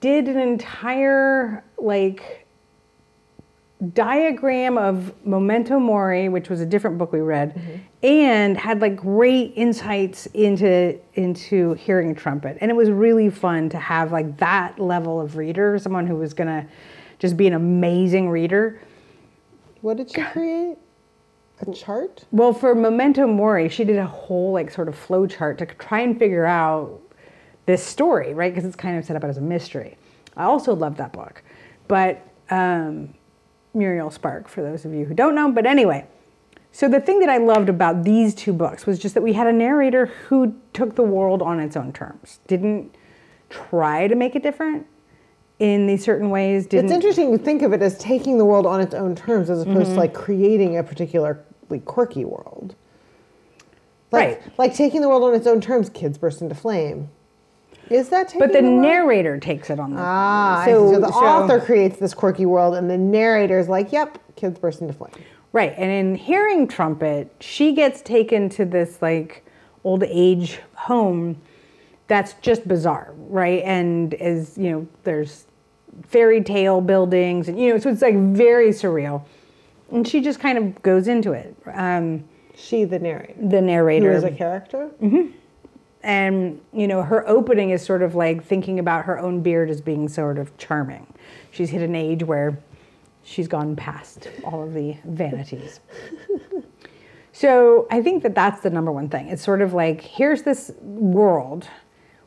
did 0.00 0.26
an 0.26 0.40
entire 0.40 1.62
like 1.78 2.41
diagram 3.82 4.78
of 4.78 5.12
memento 5.26 5.78
mori 5.78 6.28
which 6.28 6.48
was 6.48 6.60
a 6.60 6.66
different 6.66 6.98
book 6.98 7.12
we 7.12 7.20
read 7.20 7.60
and 8.02 8.56
had 8.56 8.80
like 8.80 8.94
great 8.94 9.52
insights 9.56 10.26
into 10.26 10.98
into 11.14 11.74
hearing 11.74 12.14
trumpet. 12.14 12.58
And 12.60 12.70
it 12.70 12.74
was 12.74 12.90
really 12.90 13.30
fun 13.30 13.68
to 13.70 13.78
have 13.78 14.12
like 14.12 14.36
that 14.38 14.78
level 14.78 15.20
of 15.20 15.36
reader 15.36 15.78
someone 15.78 16.06
who 16.06 16.16
was 16.16 16.32
gonna 16.34 16.66
just 17.18 17.36
be 17.36 17.46
an 17.46 17.52
amazing 17.54 18.28
reader. 18.28 18.80
What 19.80 19.96
did 19.96 20.10
she 20.10 20.22
create? 20.22 20.76
A 21.60 21.72
chart? 21.72 22.24
well 22.32 22.52
for 22.52 22.74
memento 22.74 23.26
mori 23.26 23.68
she 23.68 23.84
did 23.84 23.96
a 23.96 24.06
whole 24.06 24.52
like 24.52 24.70
sort 24.70 24.88
of 24.88 24.96
flow 24.96 25.26
chart 25.26 25.58
to 25.58 25.66
try 25.66 26.00
and 26.00 26.18
figure 26.18 26.44
out 26.44 27.00
this 27.66 27.84
story 27.84 28.34
right? 28.34 28.52
Because 28.52 28.64
it's 28.64 28.76
kind 28.76 28.98
of 28.98 29.04
set 29.04 29.16
up 29.16 29.24
as 29.24 29.38
a 29.38 29.40
mystery. 29.40 29.96
I 30.36 30.44
also 30.44 30.74
love 30.74 30.96
that 30.96 31.12
book. 31.12 31.42
But 31.88 32.26
um, 32.50 33.14
muriel 33.74 34.10
spark 34.10 34.48
for 34.48 34.62
those 34.62 34.84
of 34.84 34.92
you 34.94 35.04
who 35.06 35.14
don't 35.14 35.34
know 35.34 35.50
but 35.50 35.66
anyway 35.66 36.06
so 36.70 36.88
the 36.88 37.00
thing 37.00 37.18
that 37.20 37.28
i 37.28 37.36
loved 37.38 37.68
about 37.68 38.04
these 38.04 38.34
two 38.34 38.52
books 38.52 38.86
was 38.86 38.98
just 38.98 39.14
that 39.14 39.22
we 39.22 39.32
had 39.32 39.46
a 39.46 39.52
narrator 39.52 40.06
who 40.28 40.54
took 40.72 40.94
the 40.94 41.02
world 41.02 41.40
on 41.42 41.58
its 41.60 41.76
own 41.76 41.92
terms 41.92 42.40
didn't 42.46 42.94
try 43.50 44.06
to 44.08 44.14
make 44.14 44.34
it 44.34 44.42
different 44.42 44.86
in 45.58 45.86
these 45.86 46.02
certain 46.02 46.30
ways 46.30 46.66
didn't 46.66 46.86
It's 46.86 46.94
interesting 46.94 47.30
to 47.32 47.38
think 47.38 47.62
of 47.62 47.72
it 47.72 47.82
as 47.82 47.96
taking 47.98 48.36
the 48.38 48.44
world 48.44 48.66
on 48.66 48.80
its 48.80 48.94
own 48.94 49.14
terms 49.14 49.48
as 49.48 49.62
opposed 49.62 49.78
Mm-hmm. 49.86 49.94
to 49.94 50.00
like 50.00 50.14
creating 50.14 50.76
a 50.76 50.82
particularly 50.82 51.38
quirky 51.84 52.24
world. 52.24 52.74
Like, 54.10 54.40
Right. 54.42 54.58
Like 54.58 54.74
taking 54.74 55.02
the 55.02 55.08
world 55.08 55.22
on 55.22 55.34
its 55.34 55.46
own 55.46 55.60
terms, 55.60 55.88
kids 55.88 56.18
burst 56.18 56.42
into 56.42 56.54
flame. 56.54 57.10
Is 57.92 58.08
that 58.10 58.34
but 58.38 58.52
the 58.52 58.62
narrator 58.62 59.38
takes 59.38 59.70
it 59.70 59.78
on 59.78 59.94
the 59.94 60.00
Ah, 60.00 60.62
so, 60.66 60.92
so 60.92 61.00
the 61.00 61.08
author 61.08 61.60
creates 61.60 61.98
this 61.98 62.14
quirky 62.14 62.46
world, 62.46 62.74
and 62.74 62.90
the 62.90 62.98
narrator's 62.98 63.68
like, 63.68 63.92
"Yep, 63.92 64.18
kids 64.36 64.58
burst 64.58 64.80
into 64.80 64.94
flame." 64.94 65.12
Right. 65.52 65.74
And 65.76 65.90
in 65.90 66.14
hearing 66.14 66.66
trumpet, 66.66 67.30
she 67.40 67.72
gets 67.74 68.00
taken 68.00 68.48
to 68.50 68.64
this 68.64 69.02
like 69.02 69.44
old 69.84 70.02
age 70.04 70.60
home 70.74 71.36
that's 72.08 72.34
just 72.40 72.66
bizarre, 72.66 73.12
right? 73.16 73.62
And 73.64 74.14
is, 74.14 74.56
you 74.56 74.70
know, 74.70 74.86
there's 75.04 75.44
fairy 76.06 76.42
tale 76.42 76.80
buildings 76.80 77.48
and 77.48 77.60
you 77.60 77.70
know, 77.70 77.78
so 77.78 77.90
it's 77.90 78.02
like 78.02 78.16
very 78.16 78.70
surreal. 78.70 79.24
And 79.90 80.08
she 80.08 80.22
just 80.22 80.40
kind 80.40 80.56
of 80.56 80.80
goes 80.82 81.06
into 81.06 81.32
it. 81.32 81.54
Um, 81.74 82.24
She, 82.54 82.84
the 82.84 82.98
narrator, 82.98 83.34
the 83.40 83.60
narrator 83.60 84.12
is 84.12 84.24
a 84.24 84.30
character. 84.30 84.90
And 86.02 86.60
you 86.72 86.86
know 86.88 87.02
her 87.02 87.26
opening 87.28 87.70
is 87.70 87.84
sort 87.84 88.02
of 88.02 88.14
like 88.14 88.44
thinking 88.44 88.78
about 88.78 89.04
her 89.04 89.18
own 89.18 89.40
beard 89.40 89.70
as 89.70 89.80
being 89.80 90.08
sort 90.08 90.38
of 90.38 90.56
charming. 90.58 91.06
She's 91.50 91.70
hit 91.70 91.82
an 91.82 91.94
age 91.94 92.24
where 92.24 92.58
she's 93.22 93.48
gone 93.48 93.76
past 93.76 94.28
all 94.44 94.62
of 94.62 94.74
the 94.74 94.96
vanities. 95.04 95.80
So 97.34 97.86
i 97.90 98.02
think 98.02 98.22
that 98.22 98.34
that's 98.34 98.60
the 98.60 98.70
number 98.70 98.92
one 98.92 99.08
thing. 99.08 99.28
It's 99.28 99.42
sort 99.42 99.62
of 99.62 99.72
like 99.72 100.00
here's 100.02 100.42
this 100.42 100.70
world 100.80 101.66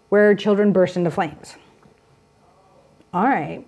where 0.10 0.36
children 0.36 0.72
burst 0.72 0.98
into 0.98 1.12
flames. 1.12 1.56
All 3.14 3.24
right. 3.24 3.66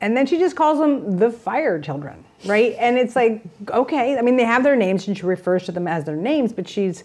And 0.00 0.16
then 0.16 0.26
she 0.26 0.38
just 0.38 0.54
calls 0.54 0.78
them 0.78 1.18
the 1.18 1.30
fire 1.30 1.80
children 1.80 2.24
right? 2.46 2.76
And 2.78 2.96
it's 2.96 3.16
like 3.16 3.42
okay. 3.70 4.16
I 4.16 4.22
mean 4.22 4.36
they 4.36 4.44
have 4.44 4.62
their 4.62 4.76
names 4.76 5.08
and 5.08 5.18
she 5.18 5.26
refers 5.26 5.64
to 5.64 5.72
them 5.72 5.88
as 5.88 6.04
their 6.04 6.16
names 6.16 6.52
but 6.52 6.68
she's 6.68 7.04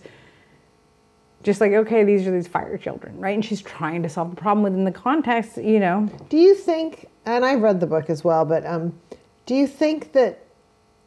just 1.43 1.61
like 1.61 1.73
okay 1.73 2.03
these 2.03 2.25
are 2.25 2.31
these 2.31 2.47
fire 2.47 2.77
children 2.77 3.17
right 3.19 3.35
and 3.35 3.45
she's 3.45 3.61
trying 3.61 4.01
to 4.01 4.09
solve 4.09 4.29
the 4.29 4.41
problem 4.41 4.63
within 4.63 4.83
the 4.85 4.91
context 4.91 5.57
you 5.57 5.79
know 5.79 6.09
Do 6.29 6.37
you 6.37 6.55
think? 6.55 7.07
And 7.25 7.45
I've 7.45 7.61
read 7.61 7.79
the 7.79 7.87
book 7.87 8.09
as 8.09 8.23
well, 8.23 8.43
but 8.43 8.65
um, 8.65 8.99
do 9.45 9.55
you 9.55 9.67
think 9.67 10.11
that 10.13 10.39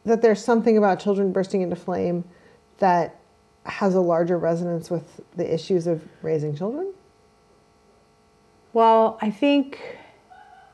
that 0.05 0.21
there's 0.21 0.43
something 0.43 0.77
about 0.77 0.99
children 0.99 1.31
bursting 1.31 1.61
into 1.61 1.75
flame 1.75 2.23
that 2.77 3.19
has 3.65 3.93
a 3.95 3.99
larger 3.99 4.37
resonance 4.37 4.89
with 4.89 5.19
the 5.35 5.53
issues 5.53 5.85
of 5.87 6.01
raising 6.21 6.55
children? 6.55 6.93
well 8.73 9.17
i 9.21 9.31
think 9.31 9.97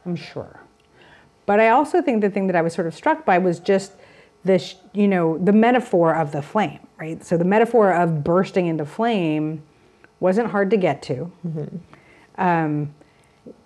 i'm 0.06 0.16
sure 0.16 0.60
but 1.46 1.60
i 1.60 1.70
also 1.70 2.02
think 2.02 2.22
the 2.22 2.30
thing 2.30 2.48
that 2.48 2.56
i 2.56 2.62
was 2.62 2.74
sort 2.74 2.88
of 2.88 2.94
struck 2.94 3.24
by 3.24 3.38
was 3.38 3.60
just 3.60 3.94
this 4.44 4.76
you 4.94 5.08
know 5.08 5.38
the 5.38 5.54
metaphor 5.54 6.14
of 6.16 6.32
the 6.32 6.42
flame 6.42 6.80
right 7.00 7.24
so 7.26 7.38
the 7.38 7.46
metaphor 7.46 7.92
of 7.94 8.24
bursting 8.24 8.68
into 8.68 8.86
flame 8.86 9.62
wasn't 10.20 10.50
hard 10.50 10.70
to 10.70 10.78
get 10.78 11.02
to 11.02 11.32
um, 12.38 12.94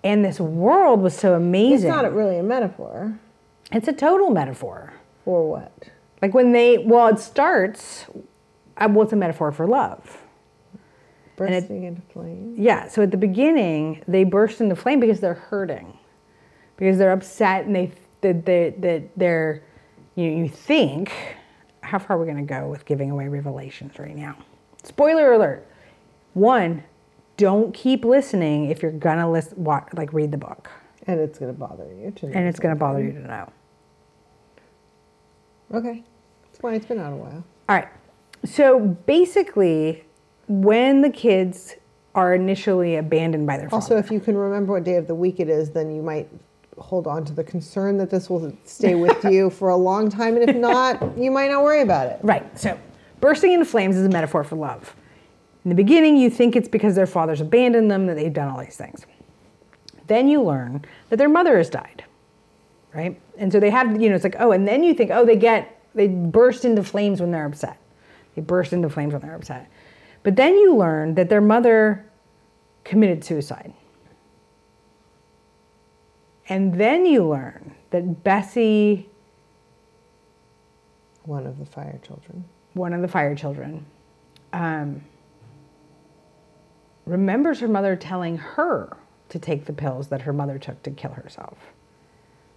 and 0.02 0.24
this 0.24 0.40
world 0.40 1.00
was 1.00 1.16
so 1.16 1.34
amazing. 1.34 1.88
It's 1.88 1.96
not 1.96 2.12
really 2.12 2.38
a 2.38 2.42
metaphor 2.42 3.18
it's 3.70 3.86
a 3.88 3.92
total 3.92 4.30
metaphor 4.30 4.94
for 5.24 5.46
what? 5.50 5.88
Like 6.22 6.32
when 6.32 6.52
they, 6.52 6.78
well, 6.78 7.08
it 7.08 7.18
starts, 7.20 8.06
uh, 8.78 8.88
well, 8.90 9.02
it's 9.02 9.12
a 9.12 9.16
metaphor 9.16 9.52
for 9.52 9.66
love. 9.66 10.22
And 11.38 11.50
it- 11.54 11.60
Bursting 11.60 11.84
into 11.84 12.00
flame. 12.12 12.54
Yeah, 12.56 12.88
so 12.88 13.02
at 13.02 13.10
the 13.10 13.18
beginning, 13.18 14.02
they 14.08 14.24
burst 14.24 14.60
into 14.62 14.74
flame 14.74 15.00
because 15.00 15.20
they're 15.20 15.34
hurting, 15.34 15.98
because 16.78 16.96
they're 16.96 17.12
upset 17.12 17.66
and 17.66 17.76
they, 17.76 17.92
that 18.22 18.46
they, 18.46 18.74
that 18.78 19.10
they're, 19.16 19.62
you, 20.18 20.30
you 20.30 20.48
think, 20.48 21.12
how 21.80 21.98
far 21.98 22.16
are 22.16 22.20
we 22.20 22.26
going 22.26 22.44
to 22.44 22.54
go 22.54 22.66
with 22.68 22.84
giving 22.84 23.10
away 23.10 23.28
revelations 23.28 23.98
right 23.98 24.16
now? 24.16 24.36
Spoiler 24.82 25.32
alert. 25.32 25.66
One, 26.34 26.82
don't 27.36 27.72
keep 27.72 28.04
listening 28.04 28.70
if 28.70 28.82
you're 28.82 28.90
going 28.90 29.18
to 29.18 29.28
list, 29.28 29.56
wa- 29.56 29.84
like 29.94 30.12
read 30.12 30.32
the 30.32 30.38
book. 30.38 30.70
And 31.06 31.20
it's 31.20 31.38
going 31.38 31.52
to 31.52 31.58
bother 31.58 31.86
you 31.94 32.10
to 32.10 32.26
know. 32.26 32.32
And 32.32 32.48
it's 32.48 32.58
going 32.58 32.74
to 32.74 32.78
bother 32.78 33.02
you 33.02 33.12
to 33.12 33.20
know. 33.20 33.52
Okay. 35.72 36.02
That's 36.46 36.62
why 36.62 36.74
It's 36.74 36.86
been 36.86 36.98
out 36.98 37.12
a 37.12 37.16
while. 37.16 37.44
All 37.68 37.76
right. 37.76 37.88
So 38.44 38.80
basically, 38.80 40.04
when 40.48 41.02
the 41.02 41.10
kids 41.10 41.76
are 42.14 42.34
initially 42.34 42.96
abandoned 42.96 43.46
by 43.46 43.56
their 43.56 43.68
father, 43.70 43.82
Also, 43.82 43.96
if 43.98 44.10
you 44.10 44.18
can 44.18 44.36
remember 44.36 44.72
what 44.72 44.84
day 44.84 44.96
of 44.96 45.06
the 45.06 45.14
week 45.14 45.38
it 45.38 45.48
is, 45.48 45.70
then 45.70 45.94
you 45.94 46.02
might 46.02 46.28
hold 46.78 47.06
on 47.06 47.24
to 47.24 47.32
the 47.32 47.44
concern 47.44 47.96
that 47.98 48.10
this 48.10 48.30
will 48.30 48.56
stay 48.64 48.94
with 48.94 49.24
you 49.30 49.50
for 49.50 49.68
a 49.70 49.76
long 49.76 50.10
time. 50.10 50.36
And 50.36 50.48
if 50.48 50.56
not, 50.56 51.16
you 51.18 51.30
might 51.30 51.50
not 51.50 51.62
worry 51.62 51.82
about 51.82 52.06
it. 52.06 52.20
right? 52.22 52.58
So, 52.58 52.78
bursting 53.20 53.52
into 53.52 53.64
flames 53.64 53.96
is 53.96 54.04
a 54.06 54.08
metaphor 54.08 54.44
for 54.44 54.56
love. 54.56 54.94
In 55.64 55.70
the 55.70 55.74
beginning, 55.74 56.16
you 56.16 56.30
think 56.30 56.56
it's 56.56 56.68
because 56.68 56.94
their 56.94 57.06
fathers 57.06 57.40
abandoned 57.40 57.90
them 57.90 58.06
that 58.06 58.14
they've 58.14 58.32
done 58.32 58.48
all 58.48 58.58
these 58.58 58.76
things. 58.76 59.04
Then 60.06 60.28
you 60.28 60.42
learn 60.42 60.84
that 61.10 61.16
their 61.16 61.28
mother 61.28 61.58
has 61.58 61.68
died, 61.68 62.04
right? 62.94 63.20
And 63.36 63.52
so 63.52 63.60
they 63.60 63.70
have, 63.70 64.00
you 64.00 64.08
know, 64.08 64.14
it's 64.14 64.24
like, 64.24 64.36
oh, 64.38 64.52
and 64.52 64.66
then 64.66 64.82
you 64.82 64.94
think, 64.94 65.10
oh, 65.12 65.24
they 65.26 65.36
get, 65.36 65.82
they 65.94 66.08
burst 66.08 66.64
into 66.64 66.82
flames 66.82 67.20
when 67.20 67.30
they're 67.30 67.44
upset. 67.44 67.78
They 68.34 68.40
burst 68.40 68.72
into 68.72 68.88
flames 68.88 69.12
when 69.12 69.20
they're 69.20 69.34
upset. 69.34 69.68
But 70.22 70.36
then 70.36 70.54
you 70.54 70.74
learn 70.74 71.14
that 71.16 71.28
their 71.28 71.40
mother 71.40 72.06
committed 72.84 73.22
suicide. 73.22 73.74
And 76.48 76.74
then 76.74 77.04
you 77.04 77.24
learn 77.28 77.74
that 77.90 78.24
Bessie, 78.24 79.08
One 81.24 81.46
of 81.46 81.58
the 81.58 81.66
fire 81.66 82.00
children. 82.02 82.44
one 82.74 82.92
of 82.92 83.02
the 83.02 83.08
fire 83.08 83.34
children, 83.34 83.84
um, 84.52 85.02
remembers 87.04 87.60
her 87.60 87.68
mother 87.68 87.96
telling 87.96 88.36
her 88.38 88.96
to 89.28 89.38
take 89.38 89.66
the 89.66 89.72
pills 89.72 90.08
that 90.08 90.22
her 90.22 90.32
mother 90.32 90.58
took 90.58 90.82
to 90.84 90.90
kill 90.90 91.12
herself. 91.12 91.58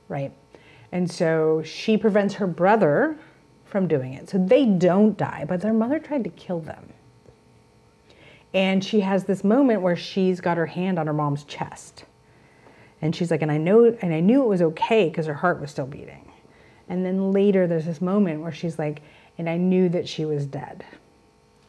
Right? 0.08 0.32
And 0.92 1.10
so 1.10 1.62
she 1.64 1.98
prevents 1.98 2.36
her 2.36 2.48
brother 2.48 3.18
from 3.66 3.88
doing 3.88 4.14
it. 4.14 4.30
So 4.30 4.38
they 4.38 4.66
don't 4.66 5.18
die, 5.18 5.46
but 5.48 5.62
their 5.62 5.74
mother 5.74 6.00
tried 6.00 6.24
to 6.26 6.30
kill 6.30 6.60
them. 6.60 6.94
And 8.54 8.84
she 8.84 9.00
has 9.00 9.24
this 9.26 9.44
moment 9.44 9.82
where 9.82 9.96
she's 9.96 10.42
got 10.42 10.58
her 10.58 10.66
hand 10.66 11.00
on 11.00 11.08
her 11.08 11.14
mom's 11.14 11.46
chest. 11.46 12.04
And 13.02 13.16
she's 13.16 13.32
like, 13.32 13.42
and 13.42 13.52
I 13.52 13.58
know, 13.58 13.86
and 14.02 14.14
I 14.14 14.20
knew 14.20 14.44
it 14.44 14.48
was 14.48 14.62
okay 14.62 15.10
because 15.10 15.26
her 15.26 15.34
heart 15.34 15.60
was 15.60 15.72
still 15.72 15.88
beating. 15.88 16.32
And 16.88 17.06
then 17.06 17.32
later, 17.32 17.68
there's 17.68 17.86
this 17.86 18.02
moment 18.02 18.42
where 18.42 18.52
she's 18.52 18.78
like, 18.78 19.02
and 19.38 19.50
I 19.50 19.58
knew 19.58 19.90
that 19.90 20.08
she 20.08 20.26
was 20.26 20.46
dead. 20.46 20.86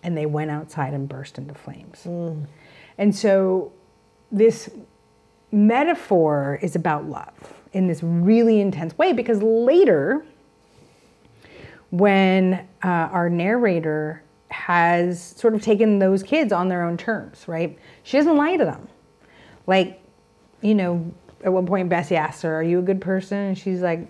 And 0.03 0.17
they 0.17 0.27
went 0.27 0.51
outside 0.51 0.95
and 0.95 1.09
burst 1.09 1.39
into 1.39 1.55
flames. 1.55 2.07
And 2.99 3.15
so, 3.15 3.73
this 4.31 4.69
metaphor 5.53 6.59
is 6.61 6.75
about 6.75 7.05
love 7.05 7.55
in 7.73 7.87
this 7.87 8.03
really 8.03 8.61
intense 8.61 8.97
way 8.99 9.13
because 9.13 9.43
later, 9.43 10.25
when 11.91 12.67
uh, 12.83 12.89
our 12.89 13.31
narrator 13.31 14.23
has 14.49 15.23
sort 15.23 15.55
of 15.55 15.63
taken 15.63 15.99
those 15.99 16.23
kids 16.23 16.53
on 16.53 16.69
their 16.69 16.83
own 16.83 16.97
terms, 16.97 17.47
right? 17.47 17.79
She 18.03 18.17
doesn't 18.17 18.37
lie 18.37 18.57
to 18.57 18.65
them. 18.65 18.89
Like, 19.67 20.03
you 20.61 20.75
know, 20.75 21.13
at 21.43 21.53
one 21.53 21.67
point 21.67 21.89
Bessie 21.89 22.17
asks 22.17 22.43
her, 22.43 22.55
Are 22.55 22.63
you 22.63 22.79
a 22.79 22.83
good 22.83 23.01
person? 23.01 23.39
And 23.39 23.59
she's 23.59 23.81
like, 23.81 24.09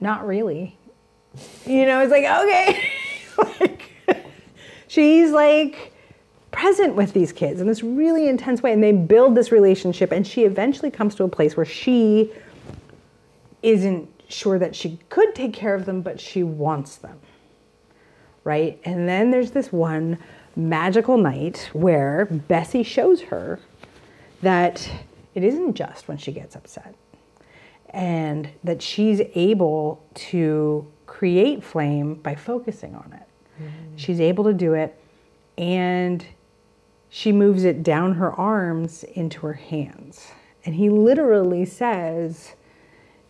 Not 0.00 0.26
really. 0.26 0.76
You 1.66 1.86
know, 1.86 2.00
it's 2.00 2.10
like, 2.10 2.24
okay. 2.24 2.90
like, 3.60 4.26
she's 4.86 5.30
like 5.30 5.92
present 6.50 6.94
with 6.94 7.14
these 7.14 7.32
kids 7.32 7.60
in 7.60 7.66
this 7.66 7.82
really 7.82 8.28
intense 8.28 8.62
way. 8.62 8.72
And 8.72 8.82
they 8.82 8.92
build 8.92 9.34
this 9.34 9.50
relationship. 9.50 10.12
And 10.12 10.26
she 10.26 10.44
eventually 10.44 10.90
comes 10.90 11.14
to 11.16 11.24
a 11.24 11.28
place 11.28 11.56
where 11.56 11.66
she 11.66 12.30
isn't 13.62 14.08
sure 14.28 14.58
that 14.58 14.76
she 14.76 14.98
could 15.08 15.34
take 15.34 15.52
care 15.54 15.74
of 15.74 15.86
them, 15.86 16.02
but 16.02 16.20
she 16.20 16.42
wants 16.42 16.96
them. 16.96 17.18
Right? 18.44 18.80
And 18.84 19.08
then 19.08 19.30
there's 19.30 19.52
this 19.52 19.72
one 19.72 20.18
magical 20.56 21.16
night 21.16 21.70
where 21.72 22.26
Bessie 22.26 22.82
shows 22.82 23.22
her 23.22 23.58
that 24.42 24.90
it 25.34 25.44
isn't 25.44 25.74
just 25.74 26.08
when 26.08 26.18
she 26.18 26.32
gets 26.32 26.56
upset 26.56 26.94
and 27.92 28.48
that 28.64 28.80
she's 28.80 29.20
able 29.34 30.02
to 30.14 30.90
create 31.06 31.62
flame 31.62 32.14
by 32.14 32.34
focusing 32.34 32.94
on 32.94 33.12
it. 33.12 33.62
Mm. 33.62 33.68
She's 33.96 34.20
able 34.20 34.44
to 34.44 34.54
do 34.54 34.72
it 34.74 34.98
and 35.58 36.24
she 37.10 37.32
moves 37.32 37.64
it 37.64 37.82
down 37.82 38.14
her 38.14 38.32
arms 38.32 39.04
into 39.04 39.46
her 39.46 39.52
hands. 39.52 40.28
And 40.64 40.74
he 40.74 40.88
literally 40.88 41.66
says, 41.66 42.54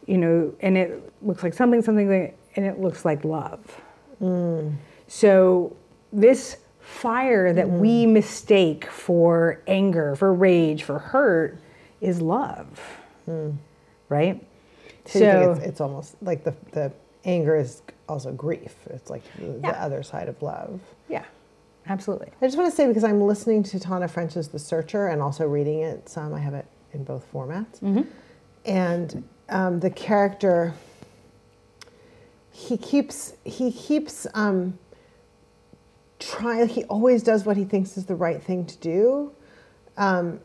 you 0.07 0.19
know, 0.19 0.55
and 0.61 0.77
it 0.77 1.13
looks 1.23 1.43
like 1.43 1.55
something, 1.55 1.83
something, 1.83 2.35
and 2.55 2.67
it 2.67 2.81
looks 2.81 3.05
like 3.05 3.25
love. 3.25 3.81
Mm. 4.21 4.77
So 5.09 5.77
this 6.13 6.59
fire 6.79 7.53
that 7.53 7.69
we 7.69 8.05
mm. 8.05 8.13
mistake 8.13 8.87
for 8.87 9.61
anger, 9.67 10.15
for 10.15 10.33
rage, 10.33 10.85
for 10.85 11.01
hurt 11.01 11.59
is 12.03 12.21
love. 12.21 12.81
Right? 14.09 14.45
So, 15.07 15.19
think 15.19 15.59
it's, 15.59 15.67
it's 15.67 15.81
almost 15.81 16.17
like 16.23 16.45
the, 16.45 16.55
the 16.73 16.93
anger 17.25 17.57
is 17.57 17.83
also 18.09 18.33
grief. 18.33 18.75
It's 18.91 19.09
like 19.11 19.23
the, 19.39 19.47
Yeah. 19.63 19.73
the 19.73 19.81
other 19.83 20.03
side 20.03 20.29
of 20.29 20.41
love. 20.43 20.81
yeah, 21.09 21.25
absolutely. 21.87 22.29
I 22.41 22.47
just 22.47 22.59
want 22.59 22.71
to 22.71 22.77
say 22.77 22.87
because 22.87 23.05
I'm 23.05 23.21
listening 23.23 23.63
to 23.65 23.81
Tana 23.81 24.07
French's 24.09 24.49
The 24.49 24.59
Searcher 24.59 25.07
and 25.09 25.23
also 25.23 25.47
reading 25.47 25.81
it 25.81 26.09
some. 26.09 26.35
I 26.35 26.41
have 26.41 26.55
it 26.55 26.67
in 26.93 27.05
both 27.05 27.25
formats. 27.33 28.07
And 28.65 29.25
um, 29.49 29.81
the 29.81 29.91
character, 29.91 30.75
he 32.53 32.77
keeps 32.77 33.35
he 33.45 33.73
keeps 33.73 34.27
um, 34.35 34.79
trying. 36.21 36.69
He 36.69 36.85
always 36.85 37.23
does 37.23 37.45
what 37.45 37.57
he 37.57 37.65
thinks 37.65 37.97
is 37.97 38.07
the 38.07 38.15
right 38.15 38.41
thing 38.43 38.67
to 38.67 38.77
do, 38.79 39.33
um, 39.97 40.39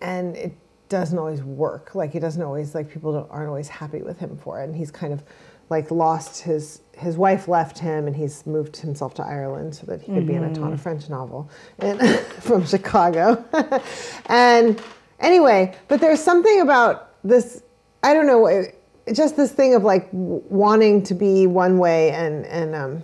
and 0.00 0.36
it 0.36 0.52
doesn't 0.88 1.18
always 1.18 1.42
work. 1.42 1.94
Like 1.94 2.12
he 2.12 2.18
doesn't 2.18 2.42
always 2.42 2.74
like 2.74 2.90
people 2.90 3.12
don't, 3.12 3.30
aren't 3.30 3.48
always 3.48 3.68
happy 3.68 4.02
with 4.02 4.18
him 4.18 4.36
for 4.36 4.60
it. 4.60 4.64
And 4.64 4.76
he's 4.76 4.90
kind 4.90 5.12
of 5.12 5.22
like 5.70 5.90
lost 5.90 6.42
his 6.42 6.82
his 6.92 7.16
wife 7.16 7.48
left 7.48 7.78
him, 7.78 8.06
and 8.06 8.14
he's 8.14 8.46
moved 8.46 8.76
himself 8.76 9.14
to 9.14 9.22
Ireland 9.22 9.74
so 9.74 9.86
that 9.86 10.00
he 10.02 10.12
could 10.12 10.26
be 10.26 10.34
in 10.34 10.44
a 10.44 10.54
Tana 10.54 10.78
French 10.78 11.08
novel 11.08 11.50
and 11.78 12.00
from 12.40 12.64
Chicago. 12.64 13.44
and 14.26 14.80
anyway, 15.18 15.74
but 15.88 16.00
there's 16.00 16.22
something 16.22 16.60
about 16.60 17.10
this. 17.24 17.62
I 18.02 18.14
don't 18.14 18.26
know. 18.26 18.64
Just 19.12 19.36
this 19.36 19.52
thing 19.52 19.74
of 19.74 19.84
like 19.84 20.08
wanting 20.12 21.02
to 21.04 21.14
be 21.14 21.46
one 21.46 21.78
way, 21.78 22.10
and 22.12 22.46
and 22.46 22.74
um, 22.74 23.02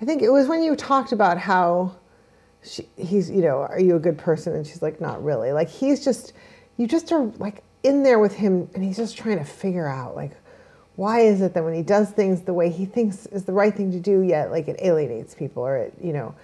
I 0.00 0.04
think 0.04 0.22
it 0.22 0.30
was 0.30 0.46
when 0.48 0.62
you 0.62 0.76
talked 0.76 1.12
about 1.12 1.38
how 1.38 1.96
she, 2.62 2.88
he's, 2.96 3.30
you 3.30 3.42
know, 3.42 3.58
are 3.58 3.80
you 3.80 3.96
a 3.96 4.00
good 4.00 4.18
person? 4.18 4.54
And 4.54 4.66
she's 4.66 4.82
like, 4.82 5.00
not 5.00 5.22
really. 5.22 5.52
Like 5.52 5.68
he's 5.68 6.04
just, 6.04 6.32
you 6.76 6.86
just 6.86 7.12
are 7.12 7.24
like 7.38 7.62
in 7.82 8.02
there 8.02 8.18
with 8.18 8.34
him, 8.34 8.68
and 8.74 8.82
he's 8.84 8.96
just 8.96 9.16
trying 9.16 9.38
to 9.38 9.44
figure 9.44 9.86
out 9.86 10.16
like, 10.16 10.32
why 10.96 11.20
is 11.20 11.40
it 11.42 11.54
that 11.54 11.62
when 11.62 11.74
he 11.74 11.82
does 11.82 12.10
things 12.10 12.42
the 12.42 12.54
way 12.54 12.70
he 12.70 12.86
thinks 12.86 13.26
is 13.26 13.44
the 13.44 13.52
right 13.52 13.74
thing 13.74 13.92
to 13.92 14.00
do, 14.00 14.20
yet 14.22 14.50
like 14.50 14.66
it 14.68 14.76
alienates 14.80 15.34
people, 15.34 15.62
or 15.62 15.76
it, 15.76 15.94
you 16.02 16.12
know, 16.12 16.34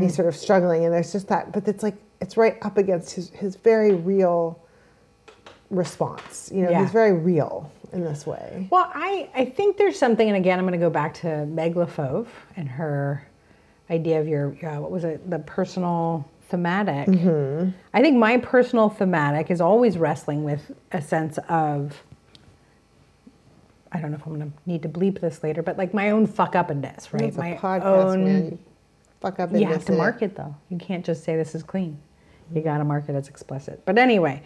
he's 0.00 0.14
sort 0.14 0.28
of 0.28 0.36
struggling, 0.36 0.84
and 0.84 0.92
there's 0.92 1.12
just 1.12 1.28
that. 1.28 1.52
But 1.52 1.66
it's 1.68 1.82
like 1.82 1.94
it's 2.20 2.36
right 2.36 2.56
up 2.62 2.78
against 2.78 3.12
his 3.14 3.30
his 3.30 3.56
very 3.56 3.94
real 3.94 4.60
response. 5.70 6.50
You 6.54 6.62
know, 6.62 6.70
Yeah. 6.70 6.82
he's 6.82 6.92
very 6.92 7.12
real 7.12 7.70
in 7.92 8.02
this 8.04 8.26
way. 8.26 8.68
Well, 8.70 8.90
I, 8.94 9.28
I 9.34 9.44
think 9.46 9.76
there's 9.76 9.98
something, 9.98 10.26
and 10.28 10.36
again, 10.36 10.58
I'm 10.58 10.64
going 10.66 10.78
to 10.78 10.84
go 10.84 10.90
back 10.90 11.14
to 11.20 11.46
Meg 11.46 11.74
LaFauve 11.74 12.26
and 12.56 12.68
her 12.68 13.26
idea 13.90 14.20
of 14.20 14.28
your, 14.28 14.56
uh, 14.66 14.80
what 14.80 14.90
was 14.90 15.04
it, 15.04 15.28
the 15.30 15.38
personal 15.40 16.26
thematic. 16.52 17.08
Mm-hmm. 17.08 17.70
I 17.94 18.02
think 18.02 18.18
my 18.18 18.36
personal 18.36 18.90
thematic 18.90 19.50
is 19.50 19.60
always 19.60 19.96
wrestling 19.96 20.44
with 20.44 20.70
a 20.92 21.00
sense 21.00 21.38
of, 21.48 22.04
I 23.90 24.00
don't 24.00 24.10
know 24.10 24.18
if 24.18 24.26
I'm 24.26 24.38
going 24.38 24.52
to 24.52 24.56
need 24.66 24.82
to 24.82 24.88
bleep 24.90 25.22
this 25.22 25.42
later, 25.42 25.62
but 25.62 25.78
like 25.78 25.94
my 25.94 26.10
own 26.10 26.26
fuck 26.26 26.54
up 26.54 26.70
in 26.70 26.82
this, 26.82 27.10
right? 27.10 27.22
It's 27.22 27.38
a 27.38 27.40
my 27.40 27.54
podcast, 27.54 27.84
own. 27.84 28.24
man. 28.24 28.58
Fuck 29.22 29.40
up. 29.40 29.50
You 29.52 29.64
have 29.66 29.86
to 29.86 29.94
it. 29.94 29.96
mark 29.96 30.20
it 30.20 30.36
though. 30.36 30.54
You 30.68 30.76
can't 30.76 31.06
just 31.06 31.24
say 31.24 31.36
this 31.36 31.54
is 31.54 31.62
clean. 31.62 31.98
You 32.54 32.60
got 32.60 32.78
to 32.78 32.84
mark 32.84 33.08
it 33.08 33.14
as 33.14 33.28
explicit. 33.28 33.82
But 33.86 33.96
anyway, 33.96 34.42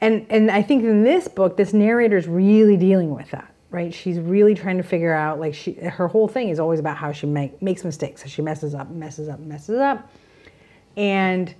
and 0.00 0.26
and 0.28 0.50
I 0.50 0.62
think 0.62 0.82
in 0.82 1.04
this 1.04 1.28
book, 1.28 1.56
this 1.56 1.72
narrator 1.72 2.16
is 2.16 2.26
really 2.26 2.76
dealing 2.76 3.14
with 3.14 3.30
that, 3.30 3.54
right? 3.70 3.94
She's 3.94 4.18
really 4.18 4.56
trying 4.56 4.78
to 4.78 4.82
figure 4.82 5.12
out 5.12 5.38
like 5.38 5.54
she 5.54 5.74
her 5.74 6.08
whole 6.08 6.26
thing 6.26 6.48
is 6.48 6.58
always 6.58 6.80
about 6.80 6.96
how 6.96 7.12
she 7.12 7.26
make, 7.26 7.62
makes 7.62 7.84
mistakes, 7.84 8.22
so 8.22 8.28
she 8.28 8.42
messes 8.42 8.74
up, 8.74 8.90
messes 8.90 9.28
up, 9.28 9.38
messes 9.38 9.78
up, 9.78 10.10
and 10.96 11.54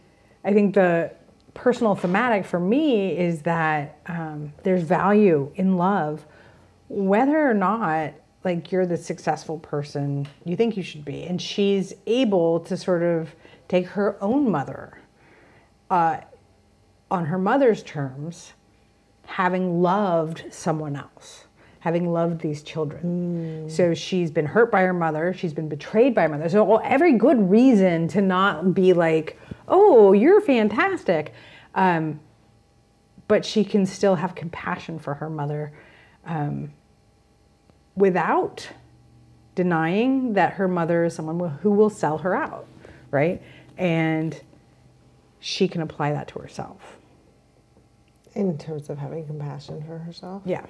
I 0.44 0.52
think 0.52 0.74
the 0.74 1.12
personal 1.54 1.94
thematic 1.94 2.44
for 2.44 2.60
me 2.60 3.16
is 3.16 3.42
that 3.42 3.98
um, 4.06 4.52
there's 4.62 4.82
value 4.82 5.50
in 5.54 5.76
love, 5.76 6.26
whether 6.88 7.48
or 7.48 7.54
not 7.54 8.14
like 8.44 8.70
you're 8.70 8.86
the 8.86 8.96
successful 8.96 9.58
person 9.58 10.28
you 10.44 10.54
think 10.54 10.76
you 10.76 10.82
should 10.82 11.04
be. 11.04 11.24
And 11.24 11.40
she's 11.40 11.94
able 12.06 12.60
to 12.60 12.76
sort 12.76 13.02
of 13.02 13.34
take 13.68 13.86
her 13.86 14.22
own 14.22 14.50
mother 14.50 14.98
uh, 15.90 16.20
on 17.10 17.26
her 17.26 17.38
mother's 17.38 17.82
terms, 17.82 18.52
having 19.26 19.80
loved 19.80 20.44
someone 20.50 20.96
else, 20.96 21.43
having 21.84 22.10
loved 22.10 22.40
these 22.40 22.62
children. 22.62 23.68
So 23.68 23.92
she's 23.92 24.30
been 24.30 24.46
hurt 24.46 24.72
by 24.72 24.84
her 24.84 24.94
mother, 24.94 25.34
she's 25.34 25.52
been 25.52 25.68
betrayed 25.68 26.14
by 26.14 26.22
her 26.22 26.30
mother. 26.30 26.48
So 26.48 26.64
all, 26.66 26.80
every 26.82 27.12
good 27.12 27.50
reason 27.50 28.08
to 28.08 28.22
not 28.22 28.72
be 28.72 28.94
like, 28.94 29.38
oh, 29.68 30.14
you're 30.14 30.40
fantastic. 30.40 31.34
Um, 31.74 32.20
but 33.28 33.44
she 33.44 33.64
can 33.64 33.84
still 33.84 34.14
have 34.14 34.34
compassion 34.34 34.98
for 34.98 35.12
her 35.12 35.28
mother 35.28 35.74
um, 36.24 36.72
without 37.96 38.66
denying 39.54 40.32
that 40.32 40.54
her 40.54 40.66
mother 40.68 41.04
is 41.04 41.14
someone 41.14 41.50
who 41.60 41.70
will 41.70 41.90
sell 41.90 42.16
her 42.16 42.34
out, 42.34 42.66
right? 43.10 43.42
And 43.76 44.40
she 45.38 45.68
can 45.68 45.82
apply 45.82 46.12
that 46.14 46.28
to 46.28 46.38
herself. 46.38 46.96
in 48.34 48.56
terms 48.56 48.88
of 48.88 48.96
having 48.96 49.26
compassion 49.26 49.82
for 49.86 49.98
herself. 49.98 50.42
Yeah. 50.46 50.64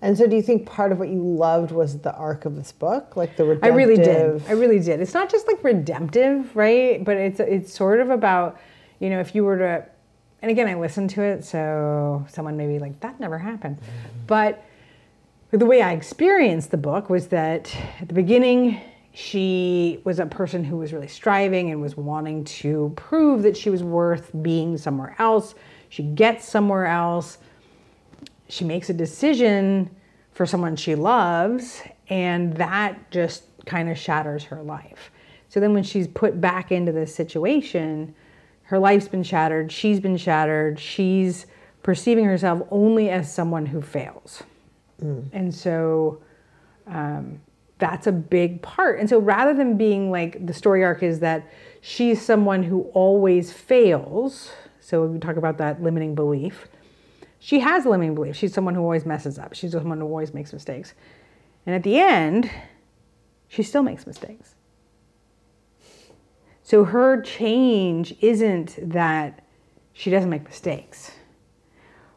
And 0.00 0.16
so, 0.16 0.26
do 0.28 0.36
you 0.36 0.42
think 0.42 0.64
part 0.64 0.92
of 0.92 0.98
what 0.98 1.08
you 1.08 1.20
loved 1.22 1.72
was 1.72 1.98
the 1.98 2.14
arc 2.14 2.44
of 2.44 2.54
this 2.54 2.70
book, 2.70 3.16
like 3.16 3.36
the 3.36 3.44
redemptive? 3.44 3.72
I 3.72 3.76
really 3.76 3.96
did. 3.96 4.42
I 4.48 4.52
really 4.52 4.78
did. 4.78 5.00
It's 5.00 5.14
not 5.14 5.28
just 5.28 5.48
like 5.48 5.62
redemptive, 5.64 6.54
right? 6.54 7.04
But 7.04 7.16
it's 7.16 7.40
it's 7.40 7.74
sort 7.74 8.00
of 8.00 8.10
about, 8.10 8.60
you 9.00 9.10
know, 9.10 9.18
if 9.18 9.34
you 9.34 9.44
were 9.44 9.58
to, 9.58 9.86
and 10.40 10.50
again, 10.50 10.68
I 10.68 10.74
listened 10.74 11.10
to 11.10 11.22
it, 11.22 11.44
so 11.44 12.24
someone 12.28 12.56
may 12.56 12.68
be 12.68 12.78
like, 12.78 13.00
that 13.00 13.18
never 13.18 13.38
happened, 13.38 13.78
but 14.28 14.64
the 15.50 15.66
way 15.66 15.80
I 15.82 15.92
experienced 15.92 16.70
the 16.70 16.76
book 16.76 17.08
was 17.08 17.28
that 17.28 17.74
at 18.00 18.08
the 18.08 18.14
beginning, 18.14 18.80
she 19.12 20.00
was 20.04 20.18
a 20.18 20.26
person 20.26 20.62
who 20.62 20.76
was 20.76 20.92
really 20.92 21.08
striving 21.08 21.70
and 21.70 21.80
was 21.80 21.96
wanting 21.96 22.44
to 22.44 22.92
prove 22.96 23.42
that 23.42 23.56
she 23.56 23.70
was 23.70 23.82
worth 23.82 24.30
being 24.42 24.76
somewhere 24.76 25.16
else. 25.18 25.54
She 25.88 26.02
gets 26.02 26.46
somewhere 26.46 26.86
else 26.86 27.38
she 28.48 28.64
makes 28.64 28.90
a 28.90 28.94
decision 28.94 29.94
for 30.32 30.46
someone 30.46 30.76
she 30.76 30.94
loves, 30.94 31.82
and 32.08 32.54
that 32.56 33.10
just 33.10 33.44
kind 33.66 33.90
of 33.90 33.98
shatters 33.98 34.44
her 34.44 34.62
life. 34.62 35.10
So 35.48 35.60
then, 35.60 35.74
when 35.74 35.82
she's 35.82 36.06
put 36.06 36.40
back 36.40 36.72
into 36.72 36.92
this 36.92 37.14
situation, 37.14 38.14
her 38.62 38.78
life's 38.78 39.08
been 39.08 39.22
shattered, 39.22 39.72
she's 39.72 39.98
been 39.98 40.16
shattered, 40.16 40.78
she's 40.78 41.46
perceiving 41.82 42.24
herself 42.26 42.66
only 42.70 43.08
as 43.08 43.32
someone 43.32 43.64
who 43.64 43.80
fails. 43.80 44.42
And 45.32 45.54
so 45.54 46.20
um, 46.86 47.40
that's 47.78 48.06
a 48.06 48.12
big 48.12 48.60
part. 48.62 48.98
And 48.98 49.08
so 49.08 49.18
rather 49.18 49.54
than 49.54 49.76
being 49.78 50.10
like 50.10 50.44
the 50.44 50.52
story 50.52 50.84
arc 50.84 51.02
is 51.02 51.20
that 51.20 51.46
she's 51.80 52.20
someone 52.20 52.62
who 52.62 52.82
always 52.92 53.52
fails, 53.52 54.50
so 54.80 55.06
we 55.06 55.18
talk 55.18 55.36
about 55.36 55.56
that 55.58 55.82
limiting 55.82 56.14
belief. 56.14 56.68
She 57.38 57.60
has 57.60 57.86
a 57.86 57.88
limiting 57.88 58.14
belief. 58.14 58.36
She's 58.36 58.52
someone 58.52 58.74
who 58.74 58.82
always 58.82 59.06
messes 59.06 59.38
up. 59.38 59.54
She's 59.54 59.72
someone 59.72 60.00
who 60.00 60.06
always 60.06 60.34
makes 60.34 60.52
mistakes. 60.52 60.94
And 61.66 61.74
at 61.74 61.82
the 61.82 61.98
end, 61.98 62.50
she 63.48 63.62
still 63.62 63.82
makes 63.82 64.06
mistakes. 64.06 64.54
So 66.62 66.84
her 66.84 67.22
change 67.22 68.14
isn't 68.20 68.90
that 68.90 69.44
she 69.92 70.10
doesn't 70.10 70.30
make 70.30 70.44
mistakes. 70.44 71.12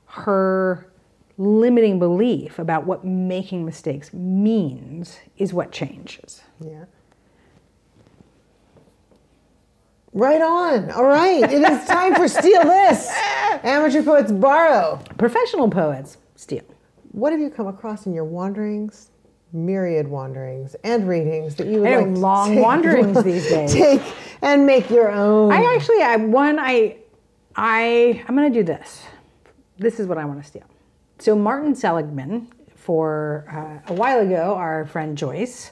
Her 0.05 0.91
limiting 1.37 1.99
belief 1.99 2.59
about 2.59 2.85
what 2.85 3.05
making 3.05 3.65
mistakes 3.65 4.13
means 4.13 5.19
is 5.37 5.53
what 5.53 5.71
changes. 5.71 6.41
Yeah. 6.59 6.85
Right 10.13 10.41
on. 10.41 10.91
All 10.91 11.05
right. 11.05 11.41
It 11.43 11.61
is 11.61 11.87
time 11.87 12.15
for 12.15 12.27
Steal 12.27 12.63
This. 12.63 13.09
Amateur 13.63 14.03
poets 14.03 14.31
borrow. 14.31 14.99
Professional 15.17 15.69
poets 15.69 16.17
steal. 16.35 16.63
What 17.11 17.31
have 17.31 17.39
you 17.39 17.49
come 17.49 17.67
across 17.67 18.05
in 18.05 18.13
your 18.13 18.25
wanderings? 18.25 19.09
Myriad 19.53 20.07
wanderings 20.07 20.75
and 20.83 21.07
readings 21.07 21.55
that 21.55 21.67
you 21.67 21.81
would 21.81 21.89
like 21.89 22.05
to 22.05 22.19
long 22.19 22.49
take- 22.51 22.63
wanderings 22.63 23.23
these 23.23 23.47
days. 23.49 23.73
Take 23.73 24.01
and 24.41 24.65
make 24.65 24.89
your 24.89 25.11
own. 25.11 25.51
I 25.51 25.75
actually, 25.75 26.01
I 26.01 26.15
one, 26.17 26.57
I, 26.59 26.97
I, 27.55 28.23
I'm 28.27 28.35
going 28.35 28.51
to 28.51 28.59
do 28.59 28.63
this. 28.63 29.03
This 29.77 29.99
is 29.99 30.07
what 30.07 30.17
I 30.17 30.25
want 30.25 30.41
to 30.41 30.47
steal. 30.47 30.63
So 31.19 31.35
Martin 31.35 31.75
Seligman, 31.75 32.47
for 32.75 33.45
uh, 33.87 33.91
a 33.91 33.93
while 33.93 34.19
ago, 34.19 34.55
our 34.55 34.85
friend 34.85 35.17
Joyce 35.17 35.71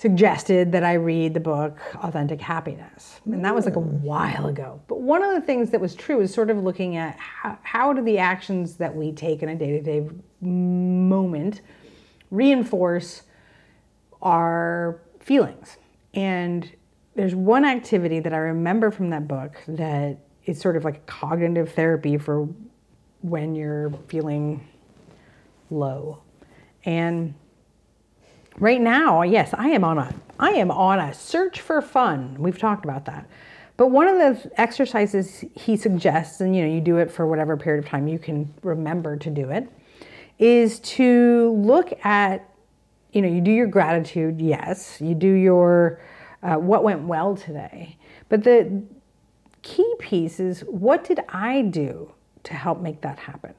suggested 0.00 0.72
that 0.72 0.82
I 0.82 0.94
read 0.94 1.34
the 1.34 1.40
book 1.40 1.78
Authentic 1.96 2.40
Happiness, 2.40 3.20
and 3.26 3.44
that 3.44 3.54
was 3.54 3.66
like 3.66 3.76
a 3.76 3.80
hmm. 3.80 4.02
while 4.02 4.46
ago. 4.46 4.80
But 4.88 5.02
one 5.02 5.22
of 5.22 5.34
the 5.34 5.42
things 5.42 5.68
that 5.70 5.80
was 5.80 5.94
true 5.94 6.22
is 6.22 6.32
sort 6.32 6.48
of 6.48 6.56
looking 6.56 6.96
at 6.96 7.18
how, 7.18 7.58
how 7.62 7.92
do 7.92 8.02
the 8.02 8.16
actions 8.16 8.76
that 8.76 8.94
we 8.96 9.12
take 9.12 9.42
in 9.42 9.50
a 9.50 9.54
day-to-day 9.54 10.08
moment 10.40 11.60
reinforce 12.30 13.24
our 14.22 15.02
feelings. 15.20 15.76
And 16.14 16.70
there's 17.14 17.34
one 17.34 17.66
activity 17.66 18.20
that 18.20 18.32
I 18.32 18.38
remember 18.38 18.90
from 18.90 19.10
that 19.10 19.28
book 19.28 19.56
that 19.68 20.16
is 20.46 20.58
sort 20.58 20.78
of 20.78 20.84
like 20.84 20.96
a 20.96 21.00
cognitive 21.00 21.74
therapy 21.74 22.16
for 22.16 22.48
when 23.20 23.54
you're 23.54 23.92
feeling 24.08 24.66
low. 25.68 26.22
And 26.86 27.34
right 28.58 28.80
now, 28.80 29.22
yes, 29.22 29.54
I 29.54 29.68
am 29.68 29.84
on 29.84 29.98
a 29.98 30.14
I 30.38 30.50
am 30.52 30.70
on 30.70 30.98
a 30.98 31.12
search 31.12 31.60
for 31.60 31.82
fun. 31.82 32.36
We've 32.38 32.58
talked 32.58 32.84
about 32.84 33.04
that. 33.04 33.28
But 33.76 33.88
one 33.88 34.08
of 34.08 34.16
the 34.16 34.50
exercises 34.60 35.44
he 35.54 35.76
suggests, 35.76 36.40
and 36.40 36.54
you 36.56 36.62
know, 36.62 36.72
you 36.72 36.80
do 36.80 36.98
it 36.98 37.10
for 37.10 37.26
whatever 37.26 37.56
period 37.56 37.84
of 37.84 37.90
time 37.90 38.08
you 38.08 38.18
can 38.18 38.52
remember 38.62 39.16
to 39.16 39.30
do 39.30 39.50
it, 39.50 39.68
is 40.38 40.80
to 40.80 41.50
look 41.58 41.92
at, 42.04 42.48
you 43.12 43.22
know, 43.22 43.28
you 43.28 43.40
do 43.40 43.50
your 43.50 43.66
gratitude, 43.66 44.40
yes, 44.40 45.00
you 45.00 45.14
do 45.14 45.30
your 45.30 46.00
uh, 46.42 46.56
what 46.56 46.82
went 46.82 47.02
well 47.02 47.36
today, 47.36 47.96
but 48.28 48.44
the 48.44 48.82
key 49.62 49.94
piece 49.98 50.40
is 50.40 50.60
what 50.60 51.04
did 51.04 51.20
I 51.28 51.62
do 51.62 52.12
to 52.44 52.54
help 52.54 52.80
make 52.80 53.02
that 53.02 53.18
happen? 53.18 53.54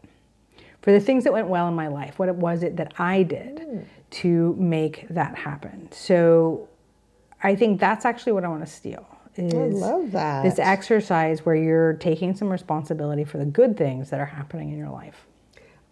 For 0.82 0.92
the 0.92 1.00
things 1.00 1.24
that 1.26 1.34
went 1.34 1.48
well 1.48 1.68
in 1.68 1.76
my 1.76 1.88
life, 1.88 2.18
what 2.18 2.34
was 2.36 2.64
it 2.64 2.78
that 2.78 2.94
I 2.98 3.22
did 3.22 3.88
to 4.12 4.56
make 4.58 5.08
that 5.10 5.36
happen? 5.36 5.90
So 5.92 6.68
I 7.42 7.56
think 7.56 7.80
that's 7.80 8.06
actually 8.06 8.34
what 8.34 8.44
I 8.44 8.48
want 8.48 8.66
to 8.66 8.72
steal. 8.72 9.06
Is 9.36 9.54
I 9.54 9.88
love 9.88 10.12
that. 10.12 10.44
This 10.44 10.60
exercise 10.60 11.46
where 11.46 11.56
you're 11.56 11.94
taking 11.94 12.36
some 12.36 12.50
responsibility 12.50 13.24
for 13.24 13.38
the 13.38 13.46
good 13.46 13.78
things 13.78 14.10
that 14.10 14.20
are 14.20 14.26
happening 14.26 14.72
in 14.72 14.78
your 14.78 14.90
life. 14.90 15.26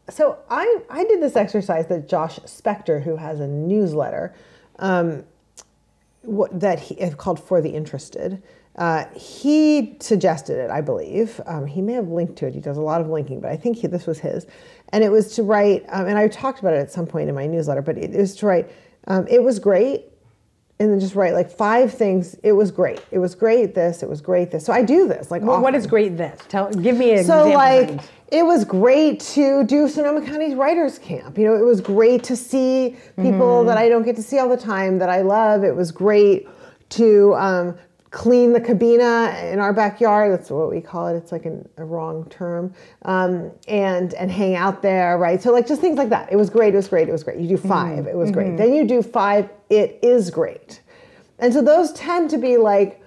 So 0.09 0.39
I, 0.49 0.81
I 0.89 1.03
did 1.05 1.21
this 1.21 1.35
exercise 1.35 1.87
that 1.87 2.09
Josh 2.09 2.39
Spector, 2.39 3.01
who 3.01 3.15
has 3.15 3.39
a 3.39 3.47
newsletter, 3.47 4.35
um, 4.79 5.23
what, 6.21 6.59
that 6.59 6.79
he 6.79 6.95
called 7.11 7.39
For 7.39 7.61
the 7.61 7.69
Interested. 7.69 8.41
Uh, 8.75 9.05
he 9.15 9.97
suggested 9.99 10.57
it, 10.57 10.69
I 10.71 10.79
believe. 10.81 11.41
Um, 11.45 11.65
he 11.67 11.81
may 11.81 11.93
have 11.93 12.07
linked 12.07 12.37
to 12.37 12.47
it. 12.47 12.53
He 12.53 12.61
does 12.61 12.77
a 12.77 12.81
lot 12.81 13.01
of 13.01 13.07
linking, 13.09 13.41
but 13.41 13.51
I 13.51 13.57
think 13.57 13.77
he, 13.77 13.87
this 13.87 14.07
was 14.07 14.19
his. 14.19 14.45
And 14.93 15.03
it 15.03 15.11
was 15.11 15.35
to 15.35 15.43
write, 15.43 15.85
um, 15.89 16.07
and 16.07 16.17
I 16.17 16.27
talked 16.29 16.59
about 16.59 16.73
it 16.73 16.77
at 16.77 16.91
some 16.91 17.05
point 17.05 17.27
in 17.29 17.35
my 17.35 17.45
newsletter, 17.45 17.81
but 17.81 17.97
it, 17.97 18.11
was 18.11 18.35
to 18.37 18.45
write, 18.45 18.71
um, 19.07 19.27
it 19.27 19.43
was 19.43 19.59
great, 19.59 20.05
and 20.79 20.89
then 20.89 20.99
just 21.01 21.13
write 21.13 21.33
like 21.33 21.51
five 21.51 21.93
things. 21.93 22.35
It 22.41 22.53
was 22.53 22.71
great. 22.71 23.01
It 23.11 23.19
was 23.19 23.35
great 23.35 23.75
this. 23.75 24.01
It 24.01 24.07
was 24.07 24.21
great 24.21 24.49
this. 24.49 24.65
So 24.65 24.71
I 24.71 24.81
do 24.81 25.09
this 25.09 25.29
like 25.29 25.41
Well, 25.41 25.61
what 25.61 25.75
is 25.75 25.85
great 25.85 26.15
this? 26.15 26.39
Tell 26.47 26.71
give 26.71 26.95
me 26.95 27.11
an 27.11 27.25
So 27.25 27.47
example. 27.47 27.53
like 27.53 27.87
things. 27.89 28.07
it 28.29 28.43
was 28.43 28.63
great 28.63 29.19
to 29.35 29.65
do 29.65 29.89
Sonoma 29.89 30.25
County's 30.25 30.55
Writers 30.55 30.97
Camp. 30.97 31.37
You 31.37 31.47
know, 31.47 31.55
it 31.55 31.65
was 31.65 31.81
great 31.81 32.23
to 32.25 32.35
see 32.37 32.95
people 33.17 33.65
that 33.65 33.77
I 33.77 33.89
don't 33.89 34.03
get 34.03 34.15
to 34.15 34.23
see 34.23 34.39
all 34.39 34.47
the 34.47 34.55
time 34.55 34.99
that 34.99 35.09
I 35.09 35.21
love. 35.21 35.65
It 35.65 35.75
was 35.75 35.91
great 35.91 36.47
to 36.91 37.35
um, 37.35 37.77
clean 38.11 38.53
the 38.53 38.59
cabina 38.61 39.37
in 39.51 39.59
our 39.59 39.71
backyard. 39.71 40.31
That's 40.31 40.49
what 40.49 40.69
we 40.71 40.81
call 40.81 41.07
it. 41.07 41.15
It's 41.17 41.31
like 41.31 41.45
an, 41.45 41.67
a 41.77 41.83
wrong 41.83 42.27
term. 42.29 42.73
Um, 43.03 43.51
and 43.67 44.13
and 44.15 44.31
hang 44.31 44.55
out 44.55 44.81
there, 44.81 45.17
right? 45.17 45.41
So 45.41 45.51
like 45.51 45.67
just 45.67 45.81
things 45.81 45.97
like 45.97 46.09
that. 46.09 46.31
It 46.31 46.35
was 46.35 46.49
great. 46.49 46.73
It 46.73 46.77
was 46.77 46.87
great. 46.87 47.07
It 47.07 47.11
was 47.11 47.23
great. 47.23 47.39
You 47.39 47.47
do 47.47 47.57
5 47.57 48.07
It 48.07 48.15
was 48.15 48.31
great. 48.31 48.57
Then 48.57 48.73
you 48.73 48.85
do 48.85 49.01
five. 49.03 49.49
It 49.69 49.99
is 50.01 50.31
great. 50.31 50.81
And 51.37 51.53
so 51.53 51.61
those 51.61 51.91
tend 51.93 52.29
to 52.31 52.37
be 52.37 52.57
like 52.57 53.01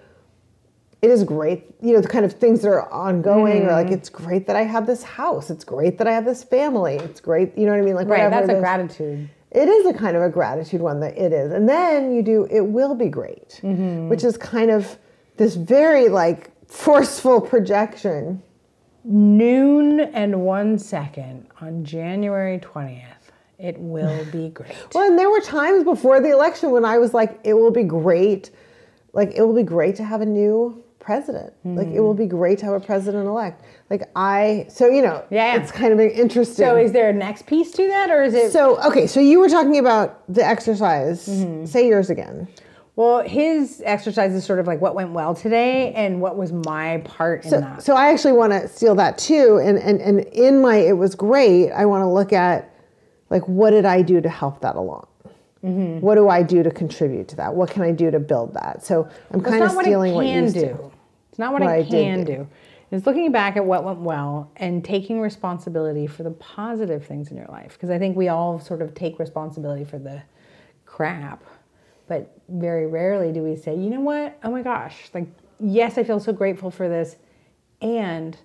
it 1.03 1.11
is 1.11 1.25
great, 1.25 1.65
you 1.81 1.93
know, 1.95 2.01
the 2.01 2.07
kind 2.07 2.25
of 2.25 2.33
things 2.35 2.63
that 2.63 2.69
are 2.69 2.89
ongoing, 2.93 3.65
or 3.65 3.73
like 3.73 3.87
Mm-hmm. 3.87 3.95
it's 3.95 4.09
great 4.09 4.47
that 4.47 4.55
I 4.55 4.63
have 4.63 4.87
this 4.87 5.03
house. 5.03 5.51
It's 5.51 5.65
great 5.65 5.99
that 5.99 6.07
I 6.07 6.13
have 6.13 6.25
this 6.25 6.45
family. 6.45 6.95
It's 6.95 7.21
great, 7.21 7.59
you 7.59 7.67
know 7.67 7.73
what 7.73 7.81
I 7.81 7.85
mean? 7.85 7.97
Like 7.97 8.07
right, 8.07 8.31
that's 8.31 8.49
a 8.49 8.61
gratitude. 8.61 9.29
It 9.55 9.69
is 9.69 9.87
a 9.87 9.93
kind 9.93 10.17
of 10.17 10.23
a 10.23 10.29
gratitude 10.31 10.81
one 10.81 11.01
that 11.01 11.17
it 11.19 11.33
is, 11.33 11.53
and 11.53 11.69
then 11.69 12.15
you 12.15 12.23
do 12.23 12.47
it 12.51 12.63
will 12.63 12.95
be 12.95 13.09
great, 13.09 13.61
Mm-hmm. 13.63 14.09
which 14.09 14.25
is 14.25 14.37
kind 14.37 14.71
of 14.71 14.97
this 15.37 15.55
very 15.57 16.09
like 16.09 16.51
forceful 16.69 17.41
projection. 17.41 18.43
Noon 19.05 19.99
and 20.01 20.43
one 20.43 20.79
second 20.79 21.47
on 21.61 21.85
January 21.85 22.59
20th. 22.59 23.03
It 23.59 23.77
will 23.79 24.25
be 24.31 24.49
great. 24.55 24.73
Well, 24.95 25.09
and 25.09 25.19
there 25.19 25.29
were 25.31 25.41
times 25.41 25.85
before 25.85 26.21
the 26.21 26.31
election 26.31 26.71
when 26.71 26.85
I 26.85 26.99
was 26.99 27.13
like, 27.13 27.39
it 27.45 27.55
will 27.55 27.71
be 27.73 27.83
great, 27.83 28.51
like 29.13 29.33
it 29.35 29.43
will 29.43 29.55
be 29.55 29.65
great 29.65 29.97
to 29.97 30.05
have 30.05 30.21
a 30.21 30.27
new 30.27 30.83
president. 31.03 31.53
Like 31.65 31.89
it 31.89 32.01
will 32.01 32.15
be 32.15 32.27
great 32.27 32.59
to 32.61 32.65
have 32.67 32.75
a 32.75 32.81
president 32.81 33.27
elect. 33.27 33.63
Like 33.91 34.09
I, 34.17 34.67
so 34.69 34.89
you 34.89 35.03
know, 35.03 35.25
Yeah, 35.31 35.57
it's 35.61 35.73
kind 35.73 35.93
of 35.93 36.01
interesting. 36.01 36.65
So 36.65 36.77
is 36.77 36.93
there 36.93 37.11
a 37.11 37.13
next 37.13 37.47
piece 37.47 37.73
to 37.73 37.87
that 37.89 38.11
or 38.11 38.23
is 38.23 38.33
it 38.35 38.53
So 38.53 38.81
okay, 38.85 39.07
so 39.07 39.21
you 39.21 39.41
were 39.41 39.49
talking 39.49 39.79
about 39.79 40.23
the 40.33 40.45
exercise. 40.47 41.29
Mm-hmm. 41.29 41.67
Say 41.67 41.89
yours 41.89 42.09
again. 42.09 42.49
Well, 42.95 43.23
his 43.23 43.83
exercise 43.85 44.35
is 44.35 44.45
sort 44.45 44.59
of 44.59 44.67
like 44.67 44.81
what 44.81 44.95
went 44.95 45.13
well 45.13 45.35
today 45.35 45.93
and 45.95 46.21
what 46.21 46.37
was 46.37 46.53
my 46.53 46.99
part 47.05 47.45
in 47.45 47.51
So, 47.51 47.61
that. 47.61 47.83
so 47.83 47.95
I 47.97 48.11
actually 48.13 48.35
want 48.35 48.53
to 48.53 48.69
steal 48.69 48.95
that 48.97 49.19
too. 49.19 49.59
And 49.63 49.79
and 49.79 50.01
and 50.01 50.21
in 50.21 50.61
my 50.63 50.77
it 50.77 50.97
was 50.97 51.15
great. 51.15 51.71
I 51.73 51.85
want 51.87 52.03
to 52.03 52.09
look 52.09 52.33
at 52.33 52.71
like 53.31 53.49
what 53.49 53.71
did 53.71 53.87
I 53.87 54.03
do 54.03 54.21
to 54.21 54.29
help 54.29 54.61
that 54.61 54.77
along. 54.77 55.07
Mm-hmm. 55.65 56.01
What 56.01 56.17
do 56.17 56.29
I 56.29 56.43
do 56.43 56.63
to 56.63 56.71
contribute 56.71 57.29
to 57.29 57.37
that? 57.37 57.55
What 57.55 57.71
can 57.71 57.83
I 57.83 57.93
do 57.93 58.11
to 58.11 58.19
build 58.19 58.55
that? 58.55 58.85
So 58.85 59.05
I'm 59.31 59.41
It's 59.41 59.49
kind 59.49 59.63
of 59.63 59.69
not 59.69 59.77
what 59.77 59.87
it 59.87 59.89
stealing 59.91 60.15
what 60.15 60.25
can 60.25 60.45
you 60.47 60.51
do. 60.53 60.61
do. 60.61 60.93
It's 61.31 61.39
not 61.39 61.53
what, 61.53 61.63
What 61.63 61.71
I 61.71 61.83
did 61.83 61.91
can 61.91 62.25
do. 62.25 62.35
do. 62.37 62.49
It's 62.91 63.07
looking 63.07 63.33
back 63.33 63.57
at 63.57 63.65
what 63.65 63.85
went 63.85 64.01
well 64.01 64.51
and 64.57 64.85
taking 64.85 65.21
responsibility 65.21 66.07
for 66.07 66.25
the 66.25 66.31
positive 66.33 67.07
things 67.07 67.31
in 67.31 67.37
your 67.39 67.47
life. 67.47 67.73
Because 67.73 67.89
I 67.91 67.99
think 67.99 68.17
we 68.17 68.29
all 68.29 68.59
sort 68.61 68.83
of 68.83 68.93
take 68.95 69.19
responsibility 69.19 69.85
for 69.85 69.99
the 69.99 70.23
crap, 70.85 71.43
but 72.07 72.37
very 72.51 72.87
rarely 72.87 73.33
do 73.33 73.43
we 73.43 73.57
say, 73.57 73.75
you 73.75 73.89
know 73.89 74.01
what? 74.01 74.37
Oh 74.43 74.51
my 74.51 74.63
gosh, 74.63 75.09
like, 75.15 75.27
yes, 75.59 75.97
I 75.97 76.05
feel 76.05 76.21
so 76.21 76.33
grateful 76.35 76.71
for 76.71 76.89
this. 76.89 77.17
And 77.81 78.37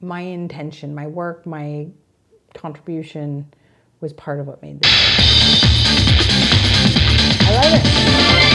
my 0.00 0.20
intention, 0.22 0.92
my 0.94 1.06
work, 1.06 1.46
my 1.46 1.86
contribution 2.54 3.52
was 4.00 4.12
part 4.12 4.40
of 4.40 4.46
what 4.48 4.60
made 4.60 4.80
this. 4.82 5.73
I 7.46 7.50
love 7.50 7.74
it. 7.74 8.53